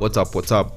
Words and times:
what's 0.00 0.16
up 0.16 0.34
what's 0.34 0.52
up? 0.52 0.72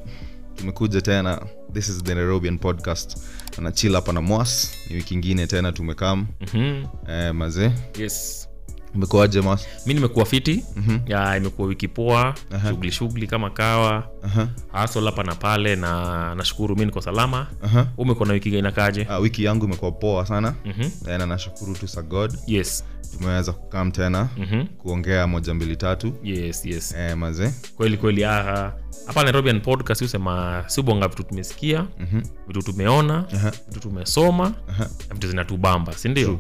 Tumekuja 0.56 1.02
tena. 1.02 1.42
This 1.74 1.90
is 1.90 2.04
the 2.04 2.16
nairobian 2.16 2.58
podcast. 2.60 3.18
Anachil 3.58 3.96
hapa 3.96 4.14
na 4.14 4.22
mwas 4.22 4.72
ni 4.90 4.96
wiki 4.96 5.14
ingine 5.14 5.48
tena 5.48 5.72
tumekam. 5.72 6.28
Mhm. 6.42 6.86
eh, 7.10 7.34
mazee 7.36 7.72
yes. 8.00 8.48
Umekuaje 8.96 9.42
mas 9.42 9.68
mi 9.86 9.94
nimekuwa 9.94 10.26
fiti. 10.26 10.66
Ya 11.08 11.38
imekuwa 11.38 11.68
wiki 11.68 11.88
poa. 11.88 12.36
Aha. 12.52 12.70
shughuli 12.70 12.92
shughuli 12.92 13.28
kama 13.28 13.50
kawa. 13.50 14.08
Uh-huh. 14.24 14.48
asol 14.74 15.06
hapa 15.06 15.24
na 15.24 15.36
pale 15.36 15.76
na 15.76 16.36
nashukuru 16.36 16.76
mi 16.76 16.86
niko 16.86 17.02
salama. 17.02 17.48
Aha. 17.64 17.88
umekuwa 17.98 18.28
na 18.28 18.34
wiki 18.34 18.50
inakaje 18.60 19.08
Ah, 19.10 19.18
wiki 19.20 19.44
yangu 19.44 19.66
imekuwa 19.66 19.92
poa 19.92 20.26
sana. 20.26 20.56
Mm-hmm. 20.66 21.18
na 21.18 21.26
nashukuru 21.26 21.74
tu 21.76 21.88
sa 21.88 22.02
god. 22.02 22.34
Yes 22.48 22.84
tumeweza 23.18 23.52
kukam 23.52 23.92
tena 23.92 24.30
Mhm. 24.38 24.66
kuongea 24.66 25.28
moja 25.28 25.54
mbili 25.54 25.76
tatu 25.76 26.14
yes 26.24 26.66
yes 26.66 26.96
E, 26.98 27.16
maze 27.16 27.54
kweli 27.78 27.98
kweli 27.98 28.24
aha. 28.26 28.74
hapa 29.08 29.24
nairobian 29.24 29.62
podcast 29.62 30.02
usema 30.02 30.64
siubonga 30.68 31.08
vitu 31.08 31.24
tumesikia 31.24 31.88
Mhm. 32.00 32.22
vitu 32.48 32.62
tumeona 32.62 33.26
Aha, 33.36 33.52
vitu 33.68 33.80
tumesoma 33.80 34.54
aha. 34.70 34.90
na 35.10 35.14
vitu 35.14 35.28
zinatubamba 35.28 35.94
sindio 35.94 36.40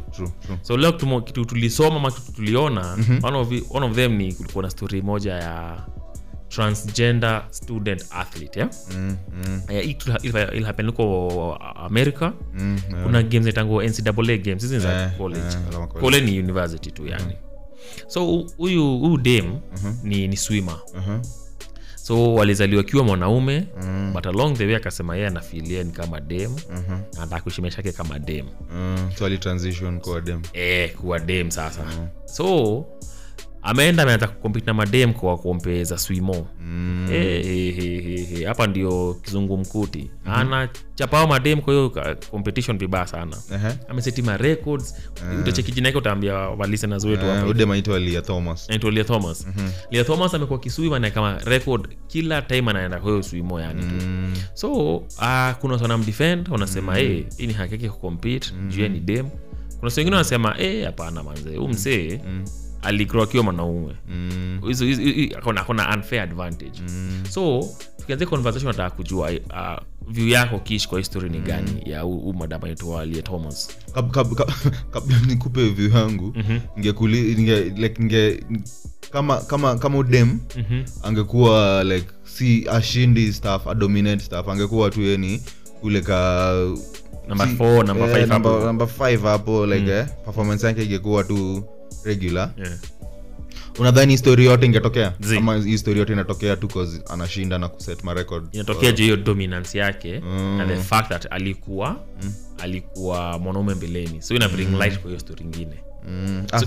so 0.61 0.77
leo 0.77 0.91
kitu 1.21 1.45
tulisoma 1.45 1.99
ma 1.99 2.11
kitu 2.11 2.31
tuliona 2.31 2.97
one, 3.23 3.37
of, 3.37 3.51
one 3.71 3.85
of 3.85 3.95
them 3.95 4.13
ni 4.17 4.33
kulikuwa 4.33 4.63
na 4.63 4.69
story 4.69 5.01
moja 5.01 5.33
ya 5.33 5.77
transgender 6.55 7.43
student 7.51 8.05
athlete 8.09 8.59
yeah? 8.59 8.71
Mm, 8.91 9.17
mm, 9.45 9.61
yeah, 9.69 10.53
ilihappen 10.55 10.85
huko 10.85 11.57
america. 11.75 12.31
Mm, 12.53 12.79
yeah. 12.91 13.03
kuna 13.05 13.23
games 13.23 13.47
itango 13.47 13.83
ncaa 13.83 14.37
games 14.37 14.61
hizi 14.61 14.79
za 14.79 15.03
Eh, 15.03 15.17
college. 15.17 15.41
yeah, 15.71 15.87
kole 15.87 16.21
ni 16.21 16.39
university 16.39 16.91
tu 16.91 17.07
yani. 17.07 17.33
So 18.07 18.25
huyu 18.57 18.99
huyu 18.99 19.17
dam 19.17 19.45
mm-hmm. 19.45 19.97
ni, 20.03 20.27
ni 20.27 20.37
swimmer. 20.37 20.79
Aha, 20.97 21.19
so 21.95 22.33
walizaliwa 22.33 22.81
akiwa 22.81 23.03
mwanaume 23.03 23.67
mm, 23.83 24.11
but 24.13 24.25
along 24.27 24.53
the 24.57 24.65
way 24.65 24.75
akasema 24.75 25.15
yeye 25.15 25.27
anafilia 25.27 25.83
ni 25.83 25.91
kama 25.91 26.19
dem 26.21 26.51
mm-hmm. 26.51 27.01
anataka 27.17 27.41
kuishi 27.41 27.61
maisha 27.61 27.77
yake 27.77 27.91
kama 27.91 28.19
dem 28.19 28.45
mm. 28.73 29.09
so 29.19 29.25
alitransition 29.25 29.99
kuwa 29.99 30.21
dem 30.21 30.41
eh, 30.53 30.93
kuwa 30.95 31.19
dem 31.19 31.51
sasa. 31.51 31.85
So 32.25 32.85
ameenda 33.63 34.03
ameanza 34.03 34.27
kukompiti 34.27 34.65
na 34.67 34.73
madem 34.73 35.13
kwa 35.13 35.37
kompe 35.37 35.83
za 35.83 35.97
swimo 35.97 36.47
Mm, 36.61 37.07
Eh, 37.11 37.45
eh, 37.47 37.79
eh, 38.41 38.47
hapa 38.47 38.67
ndio 38.67 39.13
kizungumkuti 39.21 40.11
anachapao 40.25 41.27
madem 41.27 41.61
kwa 41.61 41.73
hiyo 41.73 41.89
competition 42.31 42.77
vibaya 42.77 43.07
sana 43.07 43.37
aha. 43.55 43.75
amesetima 43.89 44.37
records 44.37 44.95
utacheki 45.39 45.71
jina 45.71 45.87
yake 45.87 45.97
utaambia 45.97 46.33
walisteners 46.33 47.03
wetu 47.05 47.25
uh-huh. 47.25 47.99
lia 47.99 48.21
thomas 48.21 48.65
anaitwa 48.69 48.91
lia 48.91 49.03
Thomas. 49.03 49.47
Leah 49.91 50.05
Thomas 50.05 50.33
amekuwa 50.33 50.59
kiswima 50.59 50.99
na 50.99 51.09
kama 51.11 51.37
record 51.45 51.87
kila 52.07 52.41
time 52.41 52.69
anaenda 52.71 52.99
kwa 52.99 53.09
hiyo 53.11 53.23
swimo 53.23 53.59
yani 53.59 53.81
tu. 53.81 54.05
Mm, 54.05 54.33
So 54.53 54.95
uh, 54.97 55.03
kuna 55.59 55.73
watu 55.73 55.83
wanamdefend 55.83 56.49
wanasema 56.49 56.99
eh 56.99 57.25
hii 57.37 57.47
ni 57.47 57.53
haki 57.53 57.73
yake 57.73 57.89
kucompete 57.89 58.51
juu 58.69 58.87
ni 58.87 58.99
dem. 58.99 59.25
Kuna 59.69 59.81
watu 59.81 59.99
wengine 59.99 60.15
wanasema 60.15 60.55
eh 60.59 60.85
hapana 60.85 61.23
manze, 61.23 61.55
huu 61.55 61.67
msee 61.67 62.21
mm. 62.25 62.31
mm, 62.33 62.45
Hizo 62.83 63.21
akiwa 63.21 63.43
mwanaume 63.43 63.93
akona 65.37 65.61
akona 65.61 65.95
unfair 65.95 66.21
advantage. 66.21 66.81
mm. 66.89 67.23
So 67.29 67.69
tukianzia 67.99 68.27
conversation 68.27 68.67
nataka 68.71 68.95
kujua 68.95 69.31
uh, 69.31 70.11
view 70.11 70.27
yako 70.27 70.59
kish 70.59 70.87
kwa 70.87 70.97
history 70.99 71.29
ni 71.29 71.39
gani 71.39 71.81
ya 71.85 72.01
huu 72.01 72.33
madam 72.33 72.61
Thomas. 73.23 73.69
Kab- 73.93 74.11
kab- 74.11 74.33
kab- 74.35 74.71
kabla 74.93 75.19
nikupe 75.27 75.69
view 75.69 75.89
yangu 75.91 76.33
ningekuli 76.75 77.35
ninge, 77.35 77.59
like, 77.63 78.03
nge, 78.03 78.43
kama 79.11 79.37
kama 79.37 79.75
kama 79.77 79.97
udem 79.97 80.39
Mhm. 80.57 80.83
angekuwa 81.03 81.83
like 81.83 82.07
si 82.23 82.67
ashindi 82.69 83.33
staff 83.33 83.67
adominate 83.67 84.23
staff 84.23 84.47
angekuwa 84.47 84.89
tu 84.89 85.01
yeni 85.01 85.41
kule 85.81 86.01
ka 86.01 86.53
Number 87.27 87.47
si- 87.47 87.53
number 87.83 88.07
5 88.09 88.17
eh, 88.21 88.27
number- 88.27 88.87
5 88.87 89.21
hapo 89.21 89.65
like 89.65 89.91
eh, 89.91 90.05
performance 90.25 90.67
yake 90.67 90.83
ingekuwa 90.83 91.23
tu 91.23 91.63
regular. 92.05 92.51
Yeah. 92.57 92.73
unadhani 93.79 94.11
histori 94.11 94.45
yote 94.45 94.65
ingetokea? 94.65 95.13
Ama 95.37 95.55
histori 95.57 95.99
yote 95.99 96.13
inatokea 96.13 96.55
tu 96.55 96.67
cause 96.67 97.01
anashinda 97.09 97.57
na 97.57 97.69
kuset 97.69 98.03
marekod 98.03 98.43
inatokea 98.51 98.91
juu 98.91 99.03
hiyo 99.03 99.17
dominance 99.17 99.77
yake 99.77 100.19
Mm. 100.19 100.57
na 100.57 100.65
the 100.67 100.77
fact 100.77 101.09
that 101.09 101.27
alikuwa 101.31 102.03
alikuwa 102.59 103.39
mwanaume 103.39 103.73
mbeleni. 103.75 104.21
So 104.21 104.35
ina 104.35 104.49
bring 104.49 104.69
light 104.79 104.99
kwa 104.99 105.07
hiyo 105.09 105.19
story 105.19 105.43
ingine. 105.45 105.83
Mm. 106.07 106.45
ah, 106.51 106.61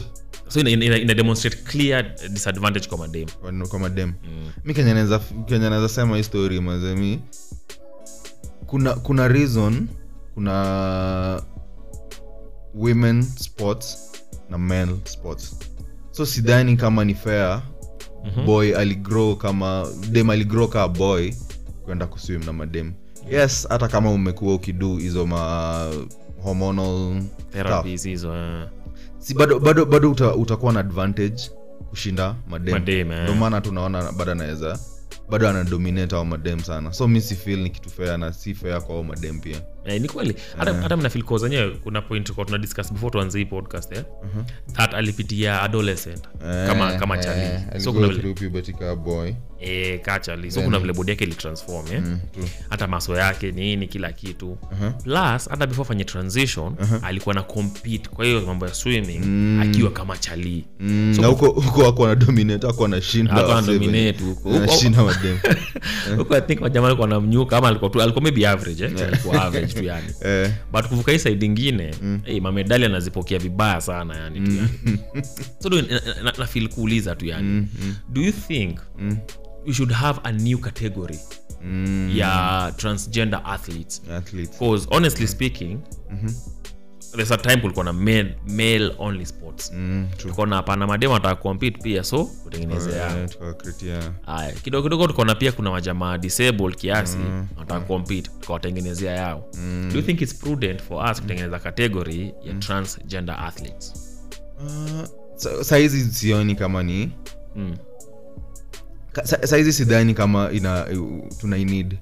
so 0.48 0.60
ina, 0.60 0.70
ina, 0.70 0.96
ina 0.98 1.14
demonstrate 1.14 1.56
clear 1.56 2.14
disadvantage 2.30 2.88
kwa 2.88 2.98
madem. 2.98 3.28
Kwa- 3.68 3.78
madem. 3.78 4.12
Mi 4.64 4.74
kenya 4.74 4.94
naweza 5.70 5.88
sema 5.88 6.16
hii 6.16 6.22
story 6.22 6.60
mazemi 6.60 7.20
kuna 8.66 8.94
kuna 8.94 9.28
reason 9.28 9.88
kuna 10.34 11.42
women 12.74 13.22
sports 13.22 13.98
na 14.50 14.58
men 14.58 15.00
sports. 15.04 15.56
So 16.10 16.26
sidhani 16.26 16.76
kama 16.76 17.04
ni 17.04 17.14
fair 17.14 17.62
boy 18.46 18.76
aligrow 18.76 19.36
kama 19.36 19.86
dem 20.10 20.30
aligrow 20.30 20.68
kaa 20.68 20.88
boy 20.88 21.32
kwenda 21.84 22.06
kuswim 22.06 22.44
na 22.44 22.52
madem. 22.52 22.92
Yes 23.30 23.66
hata 23.68 23.88
kama 23.88 24.10
umekuwa 24.10 24.54
ukidu 24.54 24.96
hizo 24.96 25.26
ma 25.26 25.90
hormonal 26.42 27.22
hizo 28.04 28.36
eh. 28.36 28.68
si 29.18 29.34
bado 29.34 29.58
bado 29.60 29.84
bado 29.86 30.10
uta, 30.10 30.34
utakuwa 30.34 30.72
na 30.72 30.80
advantage 30.80 31.50
kushinda 31.90 32.34
madem. 32.48 32.88
Eh. 33.12 33.22
ndio 33.22 33.34
maana 33.34 33.60
tunaona 33.60 34.12
bado 34.12 34.32
anaweza 34.32 34.78
bado 35.30 35.48
anadominate 35.48 36.16
au 36.16 36.24
madem 36.24 36.60
sana. 36.60 36.92
So 36.92 37.08
mi 37.08 37.20
si 37.20 37.34
feel 37.34 37.58
ni 37.58 37.70
kitu 37.70 37.90
fair 37.90 38.18
na 38.18 38.32
si 38.32 38.54
fair 38.54 38.82
kwa 38.82 38.94
au 38.96 39.04
madem 39.04 39.40
pia 39.40 39.60
Eh, 39.86 40.00
ni 40.00 40.08
kweli. 40.08 40.36
Hata 40.58 40.74
hata 40.74 40.96
mnafil 40.96 41.22
cause 41.22 41.44
wenyewe 41.44 41.70
kuna 41.70 42.02
point 42.02 42.32
kwa 42.32 42.44
tuna 42.44 42.58
discuss 42.58 42.92
before 42.92 43.10
tuanze 43.10 43.38
hii 43.38 43.44
podcast 43.44 43.92
eh? 43.92 44.04
that 44.72 44.94
alipitia 44.94 45.62
adolescent 45.62 46.22
kama 46.66 46.92
Eh, 46.92 46.98
kama 46.98 47.16
eh, 47.16 47.24
chali 47.24 47.80
so 47.84 47.92
kuna 47.92 48.08
vile 48.08 48.34
puberty 48.34 48.72
ka 48.72 48.96
boy. 48.96 49.32
Eh, 49.60 50.00
ka 50.00 50.18
chali 50.20 50.50
so 50.50 50.62
kuna 50.62 50.78
vile 50.78 50.92
body 50.92 51.10
yake 51.10 51.24
ilitransform 51.24 51.86
eh? 51.92 52.00
Mm, 52.04 52.18
true. 52.34 52.48
hata 52.70 52.86
maso 52.86 53.16
yake 53.16 53.52
nini 53.52 53.88
kila 53.88 54.12
kitu. 54.12 54.58
Plus 55.04 55.48
hata 55.48 55.66
before 55.66 55.88
fanye 55.88 56.04
transition 56.04 56.74
alikuwa 57.02 57.34
na 57.34 57.42
compete 57.42 58.08
kwa 58.08 58.24
hiyo 58.24 58.40
mambo 58.40 58.66
ya 58.66 58.74
swimming 58.74 59.20
akiwa 59.62 59.90
kama 59.90 60.16
chali 60.16 60.64
Mm, 60.80 61.12
So 61.16 61.22
na 61.22 61.28
huko 61.28 61.46
huko 61.50 61.80
wako 61.82 62.06
na 62.06 62.14
dominate 62.14 62.66
ako 62.68 62.88
na 62.88 63.00
shinda 63.00 63.34
wasee 63.46 63.72
na 63.72 63.78
dominate 63.78 64.24
huko. 64.24 64.48
Huko- 64.50 64.72
shinda 64.76 65.02
madem 65.04 65.38
huko 66.18 66.36
i 66.36 66.40
think 66.40 66.60
majamaa 66.60 66.86
alikuwa 66.86 67.08
namnyuka 67.08 67.56
ama 67.56 67.68
alikuwa 67.68 67.90
tu 67.90 68.02
alikuwa 68.02 68.22
maybe 68.22 68.48
average 68.48 68.84
eh? 68.84 68.92
alikuwa 69.08 69.44
average 69.44 69.74
tu 69.76 69.84
yani. 69.92 70.06
Eh, 70.24 70.50
but 70.72 70.86
kuvuka 70.86 71.12
hii 71.12 71.18
side 71.18 71.46
ingine 71.46 71.94
eh, 72.26 72.42
mamedali 72.42 72.84
anazipokea 72.84 73.38
vibaya 73.38 73.80
sana 73.80 74.16
yani 74.16 74.40
tu 74.40 74.50
yani. 74.52 74.98
So 75.62 75.68
do- 75.68 75.82
na- 75.82 76.22
na- 76.22 76.32
na 76.38 76.46
feel 76.46 76.68
kuuliza 76.68 77.14
tu 77.16 77.26
yani. 77.26 77.68
Do 78.08 78.20
you 78.20 78.32
think 78.32 78.78
we 79.66 79.72
should 79.74 79.92
have 79.92 80.20
a 80.24 80.32
new 80.32 80.58
category 80.58 81.18
mm, 81.64 82.12
ya 82.16 82.72
transgender 82.76 83.40
athletes? 83.44 84.02
Athlete. 84.10 84.58
cause 84.58 84.88
honestly 84.90 85.26
speaking 85.26 85.78
there's 87.16 87.32
a 87.32 87.36
time 87.36 87.56
kulikuwa 87.56 87.84
na 87.84 87.92
male, 87.92 88.36
male 88.46 88.92
only 88.98 89.26
sports. 89.26 89.72
Mm, 89.72 90.08
tulikuwa 90.16 90.46
na 90.46 90.56
hapana 90.56 90.86
mademu 90.86 91.16
ataka 91.16 91.34
compete 91.36 91.78
pia 91.82 92.04
so 92.04 92.24
kutengenezea. 92.24 93.28
Haya 94.26 94.52
kidogo 94.52 94.82
kidogo 94.82 95.06
tukaona 95.06 95.34
pia 95.34 95.52
kuna 95.52 95.70
majamaa 95.70 96.18
disabled 96.18 96.76
kiasi 96.76 97.16
wanataka 97.56 97.80
compete 97.80 98.30
tukawatengenezea 98.40 99.12
yao. 99.12 99.48
Do 99.90 99.96
you 99.96 100.02
think 100.02 100.20
it's 100.20 100.34
prudent 100.34 100.82
for 100.82 101.10
us 101.10 101.20
kutengeneza 101.20 101.58
category 101.58 102.34
ya 102.44 102.54
transgender 102.54 103.36
athletes? 103.40 103.94
Sa- 105.36 105.64
saizi 105.64 106.04
sioni 106.12 106.54
kama 106.54 106.82
ni 106.82 107.10
mm. 107.56 107.76
saizi 109.44 109.72
sidhani 109.72 110.14
kama 110.14 110.50
ina 110.52 110.86
tuna 111.40 111.56
need. 111.58 111.98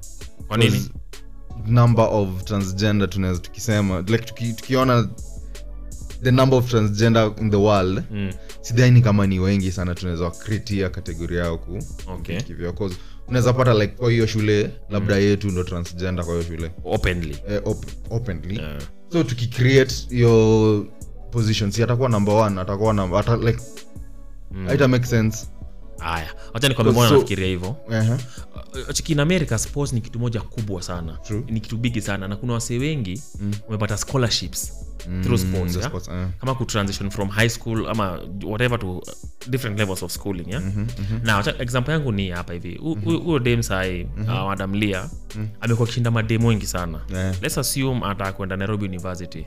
Kwa 0.49 0.57
nini? 0.57 0.91
Number 1.67 2.09
of 2.11 2.45
transgender 2.45 3.11
tunaweza 3.11 3.41
tukisema 3.41 4.01
like 4.01 4.19
tuki, 4.19 4.53
tukiona 4.53 5.09
the 6.23 6.31
number 6.31 6.59
of 6.59 6.71
transgender 6.71 7.33
in 7.41 7.51
the 7.51 7.57
world 7.57 8.03
Mm. 8.11 8.33
sidhani 8.61 9.03
kama 9.03 9.27
ni 9.27 9.39
wengi 9.41 9.73
sana 9.73 9.95
tunaweza 9.95 10.25
wakritia 10.25 10.91
kategori 10.91 11.37
yao 11.37 11.59
ku 11.59 11.79
Okay. 12.09 12.41
cause 12.79 12.97
unaweza 13.29 13.53
pata 13.53 13.75
like 13.75 13.87
kwa 13.97 14.11
hiyo 14.11 14.27
shule 14.27 14.71
labda 14.91 15.17
yetu 15.17 15.49
ndo 15.51 15.63
transgender 15.65 16.25
kwa 16.25 16.35
hiyo 16.35 16.47
shule 16.47 16.71
openly 16.85 17.37
eh, 17.49 17.61
op, 17.65 17.85
openly 18.11 18.57
Yeah. 18.59 18.79
so 19.13 19.25
tukicreate 19.25 19.95
hiyo 20.11 20.87
position 21.31 21.71
si 21.71 21.83
atakuwa 21.83 22.09
number 22.09 22.35
one 22.35 22.61
atakuwa 22.61 22.93
number 22.95 23.21
ata 23.21 23.37
like 23.37 23.59
Mm. 24.51 24.91
make 24.91 25.07
sense 25.07 25.47
haya 25.99 26.35
wacha 26.55 26.69
nikwambia 26.69 26.93
mbona 26.93 27.09
so- 27.09 27.15
nafikiria 27.15 27.47
hivyo 27.47 27.77
Ehe. 27.91 28.17
chiki 28.93 29.13
in 29.13 29.21
america 29.21 29.59
sports 29.59 29.93
ni 29.93 30.01
kitu 30.01 30.19
moja 30.19 30.41
kubwa 30.41 30.83
sana 30.83 31.13
True. 31.27 31.45
ni 31.49 31.61
kitu 31.61 31.77
bigi 31.77 32.01
sana 32.01 32.29
na 32.29 32.37
kuna 32.37 32.53
wasee 32.53 32.79
wengi 32.79 33.23
wamepata 33.67 33.97
scholarships 33.97 34.73
through 35.23 35.41
sports, 35.41 35.77
yeah? 35.77 35.89
sports, 35.89 36.09
eh. 36.09 36.27
kama 36.41 36.55
kutransition 36.55 37.11
from 37.11 37.29
high 37.29 37.49
school 37.49 37.87
ama 37.89 38.21
whatever 38.45 38.79
to 38.79 38.93
uh, 38.99 39.03
different 39.47 39.79
levels 39.79 40.03
of 40.03 40.13
schooling 40.13 40.49
yeah? 40.49 40.63
na 41.23 41.37
wacha- 41.43 41.63
example 41.63 41.93
yangu 41.93 42.13
ni 42.13 42.29
hapa 42.31 42.53
hivi 42.53 42.75
hu- 42.77 42.95
huyo 43.19 43.39
dem 43.39 43.63
uh, 44.19 44.27
madam 44.29 44.75
lia 44.75 45.11
amekuwa 45.61 45.87
akishinda 45.87 46.11
mademu 46.11 46.47
wengi 46.49 46.67
sana 46.67 47.01
Yeah. 47.15 47.35
let's 47.43 47.59
assume 47.59 48.01
nairobi 48.57 48.85
university 48.87 49.47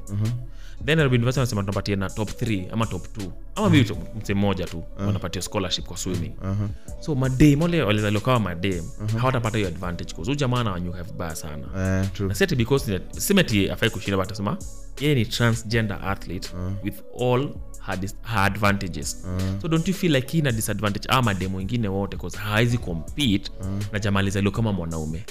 then 0.85 0.95
nairobi 0.97 1.15
university 1.15 1.39
wanasema 1.39 1.61
tunapatia 1.61 1.95
na 1.95 2.09
top 2.09 2.29
3 2.41 2.73
ama 2.73 2.85
top 2.85 3.17
2 3.17 3.29
ama 3.55 3.69
top- 3.69 4.21
mse 4.21 4.33
mmoja 4.33 4.65
tu 4.65 4.83
wanapatia 4.99 5.41
scholarship 5.41 5.85
kwa 5.85 5.97
swimming 5.97 6.31
Aha. 6.43 6.69
so 6.99 7.15
madem 7.15 7.61
wale 7.61 7.81
walizaliwa 7.83 8.21
kama 8.21 8.39
madem 8.39 8.83
hawatapata 9.17 9.57
hiyo 9.57 9.69
advantage 9.69 10.13
cause 10.13 10.25
huyu 10.31 10.35
jamaa 10.39 10.59
anawanyuka 10.59 11.03
vibaya 11.03 11.35
sana 11.35 11.67
uh, 12.03 12.11
true. 12.11 12.27
na 12.29 12.35
seti 12.35 12.55
because 12.55 12.99
simeti 13.11 13.69
afai 13.69 13.89
kushinda 13.89 14.17
but 14.17 14.31
asema 14.31 14.57
yeye 14.99 15.15
ni 15.15 15.25
transgender 15.25 15.99
athlete 16.05 16.49
with 16.83 16.95
all 17.21 17.49
her, 17.87 17.97
dis- 17.99 18.15
her 18.23 18.39
advantages. 18.39 19.25
So 19.61 19.67
don't 19.67 19.87
you 19.87 19.93
feel 19.93 20.11
like 20.15 20.37
ina 20.37 20.51
disadvantage? 20.51 21.07
Ama 21.09 21.33
demo 21.33 21.61
ingine 21.61 21.87
wote 21.87 22.17
cause 22.17 22.37
hawezi 22.37 22.77
compete 22.77 23.51
na 23.91 23.99
jamalizalio 23.99 24.51
kama 24.51 24.73
mwanaume. 24.73 25.23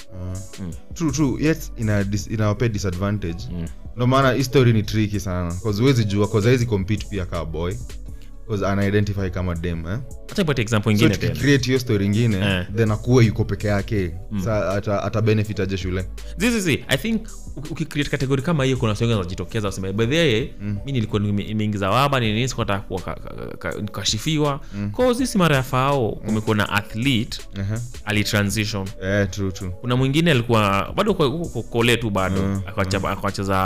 True 0.93 1.11
true. 1.11 1.43
Yes 1.43 1.71
ina 1.77 2.03
dis, 2.03 2.27
inawapea 2.27 2.69
disadvantage. 2.69 3.43
Ndo 3.95 4.07
maana 4.07 4.31
history 4.31 4.73
ni 4.73 4.83
triki 4.83 5.19
sana 5.19 5.53
cause 5.63 5.81
huwezi 5.81 6.05
jua 6.05 6.27
cause 6.27 6.47
hawezi 6.47 6.65
compete 6.65 7.07
pia 7.09 7.25
kaa 7.25 7.45
boy 7.45 7.73
anaidentify 8.67 9.29
kama 9.29 9.55
dem 9.55 9.85
eh? 9.87 9.99
example 10.59 10.91
ingine 10.91 11.09
tena. 11.09 11.27
tukicreate 11.33 11.65
hiyo 11.65 11.79
story 11.79 12.05
ingine 12.05 12.37
Eh. 12.37 12.65
then 12.75 12.91
akuwe 12.91 13.25
yuko 13.25 13.45
peke 13.45 13.67
yake. 13.67 14.11
Sa 14.43 14.69
ata, 14.69 15.03
ata 15.03 15.21
benefit 15.21 15.59
aje 15.59 15.77
shule. 15.77 16.09
Zizizi 16.37 16.85
i 16.87 16.97
think 16.97 17.27
ukicreate 17.57 18.09
kategori 18.11 18.41
kama 18.41 18.63
hiyo 18.63 18.77
kuna 18.77 18.95
wengi 18.99 19.13
wanajitokeza 19.13 19.67
waseme 19.67 19.93
bedhee 19.93 20.49
mm. 20.61 20.77
mi 20.85 20.91
nilikuwa 20.91 21.21
nimeingiza 21.21 21.89
waba 21.89 22.19
nini 22.19 22.47
sikutaka 22.49 22.79
mm. 24.75 24.91
cause 24.91 25.25
si 25.25 25.37
mara 25.37 25.55
ya 25.55 25.63
fao 25.63 26.11
kumekuwa 26.11 26.55
na 26.55 26.69
athlete 26.69 27.39
Ehe. 27.59 27.79
alitransition 28.05 28.87
yeah, 29.03 29.29
true 29.29 29.51
true. 29.51 29.69
Kuna 29.81 29.95
mwingine 29.95 30.31
alikuwa 30.31 30.93
bado 30.95 31.13
kole 31.69 31.97
tu 31.97 32.09
bado 32.09 32.41
akawacha- 32.67 33.09
akawacheza 33.11 33.57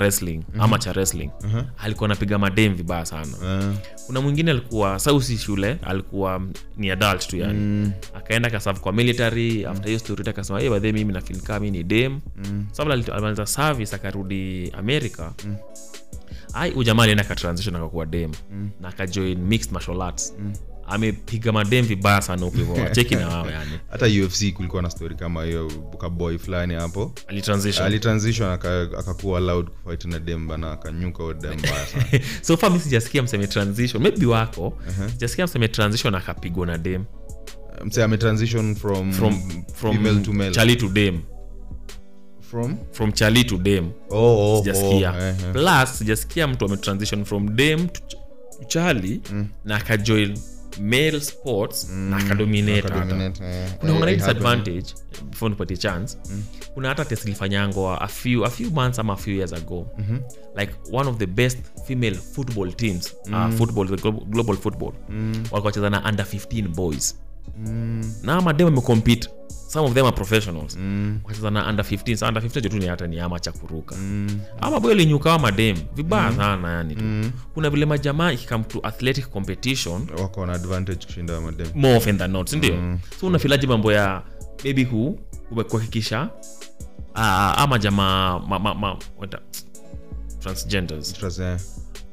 wrestling 0.00 0.40
ama 0.58 0.78
cha 0.78 0.90
wrestling. 0.92 1.30
Alikuwa 1.78 2.04
anapiga 2.10 2.38
madem 2.38 2.74
vibaya 2.74 3.06
sana. 3.06 3.26
Eh, 3.44 3.74
kuna 4.06 4.20
mwingine 4.20 4.50
alikuwa 4.50 4.98
sausi 4.98 5.38
shule 5.38 5.76
alikuwa 5.82 6.42
ni 6.76 6.90
adult 6.90 7.28
tu 7.28 7.36
yani. 7.36 7.90
Akaenda 8.14 8.50
kasafu 8.50 8.80
kwa 8.80 8.92
military 8.92 9.64
after 9.66 9.86
hiyo 9.86 9.98
story 9.98 10.28
akasema 10.30 10.60
hey, 10.60 10.70
badhe 10.70 10.92
mimi 10.92 11.12
nafilkaa 11.12 11.60
mi 11.60 11.70
ni 11.70 11.82
dem. 11.82 12.20
Mm. 12.36 12.66
sababu 12.72 12.90
alimaliza 13.38 13.46
service 13.46 13.94
akarudi 13.96 14.72
america. 14.78 15.30
Ai 16.54 16.72
ujamaa 16.72 17.02
alienda 17.02 17.24
akatransition 17.24 17.76
akakuwa 17.76 18.06
dem. 18.06 18.32
Na 18.80 18.88
akajoin 18.88 19.38
mixed 19.38 19.72
martial 19.72 20.02
arts. 20.02 20.34
Amepiga 20.90 21.52
madem 21.52 21.86
vibaya 21.86 22.22
sana 22.22 22.44
huko 22.44 22.56
hivyo. 22.56 22.76
Na 23.20 23.28
wao 23.28 23.50
yani. 23.50 23.70
Hata 23.90 24.06
ufc 24.06 24.52
kulikuwa 24.52 24.82
na 24.82 24.90
story 24.90 25.14
kama 25.14 25.44
hiyo 25.44 25.70
kaboy 26.00 26.38
fulani 26.38 26.74
hapo. 26.74 27.12
Alitransition 27.26 27.86
alitransition 27.86 28.50
aka- 28.50 28.88
akakuwa 28.98 29.38
allowed 29.38 29.68
kufight 29.70 30.04
na 30.04 30.18
demba 30.18 30.56
na 30.56 30.72
akanyuka 30.72 31.22
huyo 31.22 31.34
dem 31.34 31.58
mbaya 31.58 31.86
sana. 31.92 32.04
So 32.42 32.56
far 32.56 32.70
mi 32.70 32.80
sijasikia 32.80 33.22
mseme 33.22 33.46
transition. 33.46 34.02
Maybe 34.02 34.26
wako. 34.26 34.78
Sijasikia 35.10 35.44
mseme 35.44 35.68
transition 35.68 36.14
akapigwa 36.14 36.66
na 36.66 36.78
dem. 36.78 37.04
Mse 37.84 38.02
ametransition 38.04 38.74
from, 38.74 39.12
from, 39.12 39.40
from 39.74 39.96
female 39.96 40.20
to 40.24 40.32
male. 40.32 40.50
Chali 40.50 40.76
to 40.76 40.88
dem 40.88 41.20
from? 42.50 42.76
From 42.92 43.12
chali 43.12 43.44
to 43.44 43.58
dem. 43.58 43.90
Oh, 44.10 44.16
oh, 44.56 44.58
sijasikia 44.58 45.10
oh, 45.12 45.20
eh, 45.20 45.28
eh. 45.46 45.52
plus 45.52 45.98
sijasikia 45.98 46.46
mtu 46.48 46.64
ametransition 46.64 47.24
from 47.24 47.56
dem 47.56 47.88
to 47.88 48.00
ch- 48.00 48.16
to 48.68 49.20
mm. 49.32 49.46
na 49.64 49.76
akajoin 49.76 50.38
male 50.80 51.20
sports 51.20 51.88
na 51.90 52.16
akadominate 52.16 52.88
hata. 52.88 53.24
eh, 53.24 53.32
eh, 53.42 53.70
it 54.12 54.18
disadvantage 54.18 54.94
before 55.30 55.50
nipatie 55.50 55.76
chance. 55.76 56.16
Kuna 56.74 56.88
hata 56.88 57.04
test 57.04 57.24
ilifanyangwa 57.24 58.00
a 58.00 58.08
few, 58.08 58.44
a 58.44 58.50
few 58.50 58.70
months 58.70 58.98
ama 58.98 59.12
a 59.12 59.16
few 59.16 59.34
years 59.34 59.52
ago. 59.52 59.86
Like 60.56 60.72
one 60.92 61.08
of 61.10 61.16
the 61.16 61.26
best 61.26 61.58
female 61.86 62.14
football 62.14 62.72
teams 62.72 63.14
uh, 63.32 63.50
football 63.56 63.86
the 63.88 63.96
global, 63.96 64.24
global 64.26 64.56
football. 64.56 64.92
Mm. 65.08 65.44
wacheza 65.66 65.90
na 65.90 66.08
under 66.08 66.26
15 66.26 66.68
boys 66.68 67.18
na 68.22 68.40
madem 68.40 68.76
some 69.68 69.84
of 69.86 69.94
them 69.94 70.06
are 70.06 70.16
professionals. 70.16 70.76
Mm. 70.76 71.20
wacheza 71.24 71.50
na 71.50 71.68
under 71.68 71.84
15 71.84 72.16
so 72.16 72.26
under 72.26 72.42
15 72.42 72.68
tu 72.70 72.78
ni 72.78 72.86
hata 72.86 73.06
ni 73.06 73.20
ama 73.20 73.40
cha 73.40 73.52
kuruka. 73.52 73.96
Mm. 73.96 74.40
ama 74.60 74.80
boy 74.80 74.92
alinyukawa 74.92 75.38
madem 75.38 75.76
vibaya 75.94 76.32
sana 76.32 76.72
yani 76.72 76.94
tu. 76.94 77.30
Kuna 77.54 77.70
vile 77.70 77.86
majamaa 77.86 78.32
ikikam 78.32 78.64
to 78.64 78.80
athletic 78.82 79.30
competition. 79.30 80.06
Wako 80.20 80.46
na 80.46 80.52
advantage 80.52 81.06
kushinda 81.06 81.40
madem. 81.40 81.66
More 81.74 81.96
often 81.96 82.18
than 82.18 82.30
not 82.30 82.48
sindio 82.50 82.74
mm. 82.74 82.98
so 83.20 83.26
unafilaji 83.26 83.66
mambo 83.66 83.92
ya 83.92 84.22
maybe 84.64 84.84
kume- 84.84 85.64
kuhakikisha 85.64 86.30
uh, 87.14 87.20
ama 87.60 87.78
jamaa 87.78 88.38
ma, 88.38 88.58
ma, 88.58 88.74
ma, 88.74 88.96
transgenders. 90.40 91.12
Trans, 91.12 91.38
eh. 91.38 91.58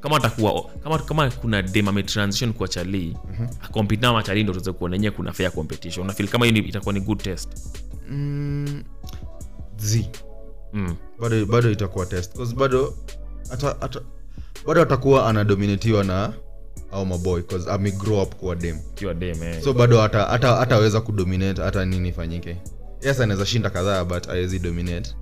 Kama 0.06 0.16
atakuwa 0.16 0.62
kama, 0.82 0.98
kama 0.98 1.30
kuna 1.30 1.62
dem 1.62 1.88
ametransition 1.88 2.52
kuwa 2.52 2.68
chalii 2.68 3.16
mm-hmm. 3.28 3.48
akompete 3.62 4.02
na 4.02 4.12
machalii 4.12 4.42
ndo 4.42 4.52
tuweze 4.52 4.72
kuona 4.72 4.96
enyewe 4.96 5.10
kuna 5.16 5.32
fair 5.32 5.52
competition. 5.52 6.04
Unafil 6.04 6.28
kama 6.28 6.46
hiyo 6.46 6.64
itakuwa 6.64 6.92
ni 6.94 7.00
good 7.00 7.22
test? 7.22 7.48
Mm, 8.10 8.84
z 9.76 10.04
mm. 10.72 10.96
bado 11.20 11.46
bado 11.46 11.70
itakuwa 11.70 12.06
test. 12.06 12.54
Bado 12.54 12.94
ata, 13.50 13.80
ata, 13.80 14.00
bado 14.66 14.82
atakuwa 14.82 15.28
anadominatiwa 15.28 16.04
na 16.04 16.32
au 16.92 17.06
maboy 17.06 17.42
cause 17.42 17.70
ame 17.70 17.90
grow 17.90 18.22
up 18.22 18.34
kuwa 18.34 18.54
dem. 18.56 18.78
Kiwa 18.94 19.14
dem 19.14 19.42
eh. 19.42 19.62
so 19.62 19.72
bado 19.72 20.02
ata 20.02 20.28
ata 20.28 20.56
hataweza 20.56 21.00
kudominate 21.00 21.62
hata 21.62 21.84
nini 21.84 22.08
ifanyike. 22.08 22.56
Yes 23.02 23.20
anaweza 23.20 23.46
shinda 23.46 23.70
kadhaa 23.70 24.04
but 24.04 24.28
awezi 24.28 24.58
dominate 24.58 25.14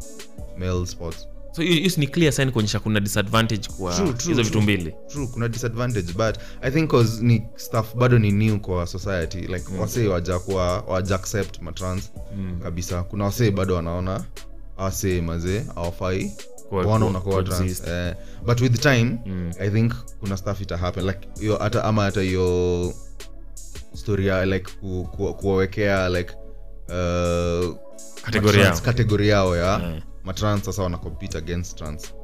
male 0.59 0.87
sports 0.87 1.29
so 1.57 1.63
hiyo 1.63 1.91
ni 1.97 2.07
clear 2.07 2.33
sign 2.33 2.51
kuonyesha 2.51 2.81
kuna 2.81 3.01
disadvantage 3.01 3.69
kwa 3.79 3.95
True, 3.97 4.13
true, 4.13 4.29
hizo 4.35 4.43
vitu 4.43 4.63
mbili 4.63 4.95
true 5.09 5.27
kuna 5.27 5.49
disadvantage 5.49 6.13
but 6.13 6.37
i 6.63 6.71
think 6.71 6.91
cause 6.91 7.23
ni 7.25 7.43
stuff 7.57 7.95
bado 7.97 8.19
ni 8.19 8.33
new 8.33 8.59
kwa 8.59 8.87
society 8.87 9.39
like 9.39 9.65
mm. 9.73 9.81
wasee 9.81 10.07
waja 10.07 10.39
kuwa 10.39 10.81
waja 10.81 11.15
accept 11.15 11.63
matrans 11.63 12.13
mm. 12.37 12.61
kabisa 12.63 13.03
kuna 13.03 13.25
wasee 13.25 13.51
bado 13.51 13.75
wanaona 13.75 14.25
awasee 14.79 15.21
mazee 15.21 15.65
awafai 15.77 16.33
Kwa- 16.69 16.79
wana 16.79 16.99
kwa- 16.99 17.07
unakuwa 17.09 17.43
trans 17.43 17.59
coexist. 17.59 17.89
eh, 17.89 18.15
but 18.47 18.61
with 18.61 18.81
time 18.81 19.19
mm. 19.27 19.53
i 19.61 19.71
think 19.71 19.93
kuna 20.21 20.37
stuff 20.37 20.61
ita 20.61 20.77
happen 20.77 21.05
like 21.07 21.29
hiyo 21.41 21.57
hata 21.57 21.85
ama 21.85 22.03
hata 22.05 22.21
hiyo 22.21 22.93
story 23.95 24.27
ya 24.27 24.45
like 24.47 24.73
ku, 24.81 25.09
ku, 25.17 25.35
kuwawekea 25.35 26.09
like 26.09 26.33
uh, 26.89 27.77
Category 28.81 29.29
yao. 29.29 29.57
ya 29.57 29.81
Eh. 29.95 30.03
Matrans 30.25 30.65
sasa 30.65 30.83
wana 30.83 30.99
compete 30.99 31.39
against 31.39 31.79
trans. 31.79 32.15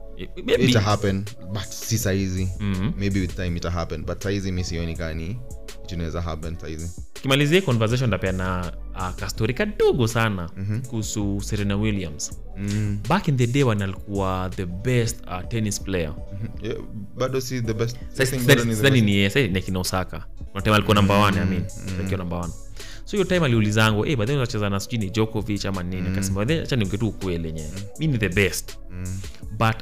Maybe- 0.47 0.65
ita 0.71 0.81
happen 0.81 1.25
but 1.53 1.63
si 1.65 1.99
saizi 1.99 2.49
Mhm. 2.61 2.93
maybe 2.99 3.21
with 3.21 3.35
time 3.37 3.57
ita 3.57 3.71
happen 3.71 4.05
but 4.05 4.23
saizi 4.23 4.53
mi 4.53 4.65
sioni 4.65 4.97
kani 4.97 5.39
inaweza 5.93 6.21
happen 6.23 6.57
saizi 6.61 6.91
kimalizia 7.15 7.63
conversation 7.63 8.09
ndapea 8.09 8.33
na 8.33 8.73
uh, 8.95 9.11
kastori 9.11 9.55
kadogo 9.55 10.09
sana 10.09 10.51
mm-hmm. 10.57 10.83
kuhusu 10.83 11.41
serena 11.41 11.77
williams. 11.77 12.33
Mm. 12.57 12.99
back 13.09 13.29
in 13.29 13.37
the 13.37 13.47
day 13.47 13.63
when 13.63 13.83
alikuwa 13.83 14.51
the 14.57 14.67
best 14.67 15.21
uh, 15.27 15.49
tennis 15.49 15.81
player. 15.83 16.15
Yeah, 16.63 16.77
bado 17.17 17.41
si 17.41 17.63
the 17.63 17.75
best. 17.75 17.97
I 17.97 17.99
Sasa- 18.17 18.31
think 18.31 18.43
sasa- 18.43 18.47
bado 18.47 18.65
ni 19.53 19.59
akina 19.59 19.79
osaka. 19.79 20.27
Kuna 20.53 20.75
alikuwa 20.75 20.95
namba 20.95 21.19
one, 21.19 21.41
I 21.41 21.45
mean, 21.45 21.65
akiwa 22.01 22.19
namba 22.19 22.37
one 22.37 22.53
so 23.11 23.17
hiyo 23.17 23.25
time 23.25 23.45
aliulizangu 23.47 24.03
hey, 24.03 24.17
badhi 24.17 24.33
unacheza 24.33 24.71
na 24.71 24.81
sijui 24.81 24.99
ni 24.99 25.11
jokovich 25.11 25.67
ama 25.67 25.83
nini? 25.83 26.09
Akasema 26.09 26.37
"Badhi, 26.37 26.55
acha 26.55 26.77
niongee 26.77 26.97
tu 26.97 27.09
ukweli 27.09 27.47
yenyewe. 27.49 27.71
Mi 27.99 28.07
ni 28.07 28.19
the 28.19 28.29
best. 28.29 28.79
But 29.59 29.77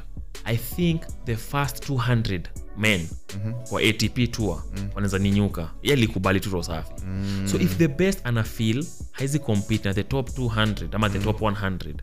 i 0.45 0.57
think 0.57 1.01
the 1.25 1.35
first 1.35 1.89
200 1.89 2.41
men 2.79 3.07
kwa 3.69 3.81
atp 3.81 4.31
tour 4.31 4.63
wanaweza 4.95 5.19
ninyuka. 5.19 5.69
Ye 5.83 5.93
alikubali 5.93 6.39
tu 6.39 6.49
roho 6.49 6.63
safi. 6.63 6.91
So 7.51 7.57
if 7.57 7.77
the 7.77 7.87
best 7.87 8.19
ana 8.23 8.43
feel 8.43 8.85
haizi 9.11 9.39
compete 9.39 9.87
na 9.89 9.93
the 9.93 10.03
top 10.03 10.29
200 10.29 10.87
ama 10.95 11.09
the 11.09 11.19
top 11.19 11.41
100 11.41 11.93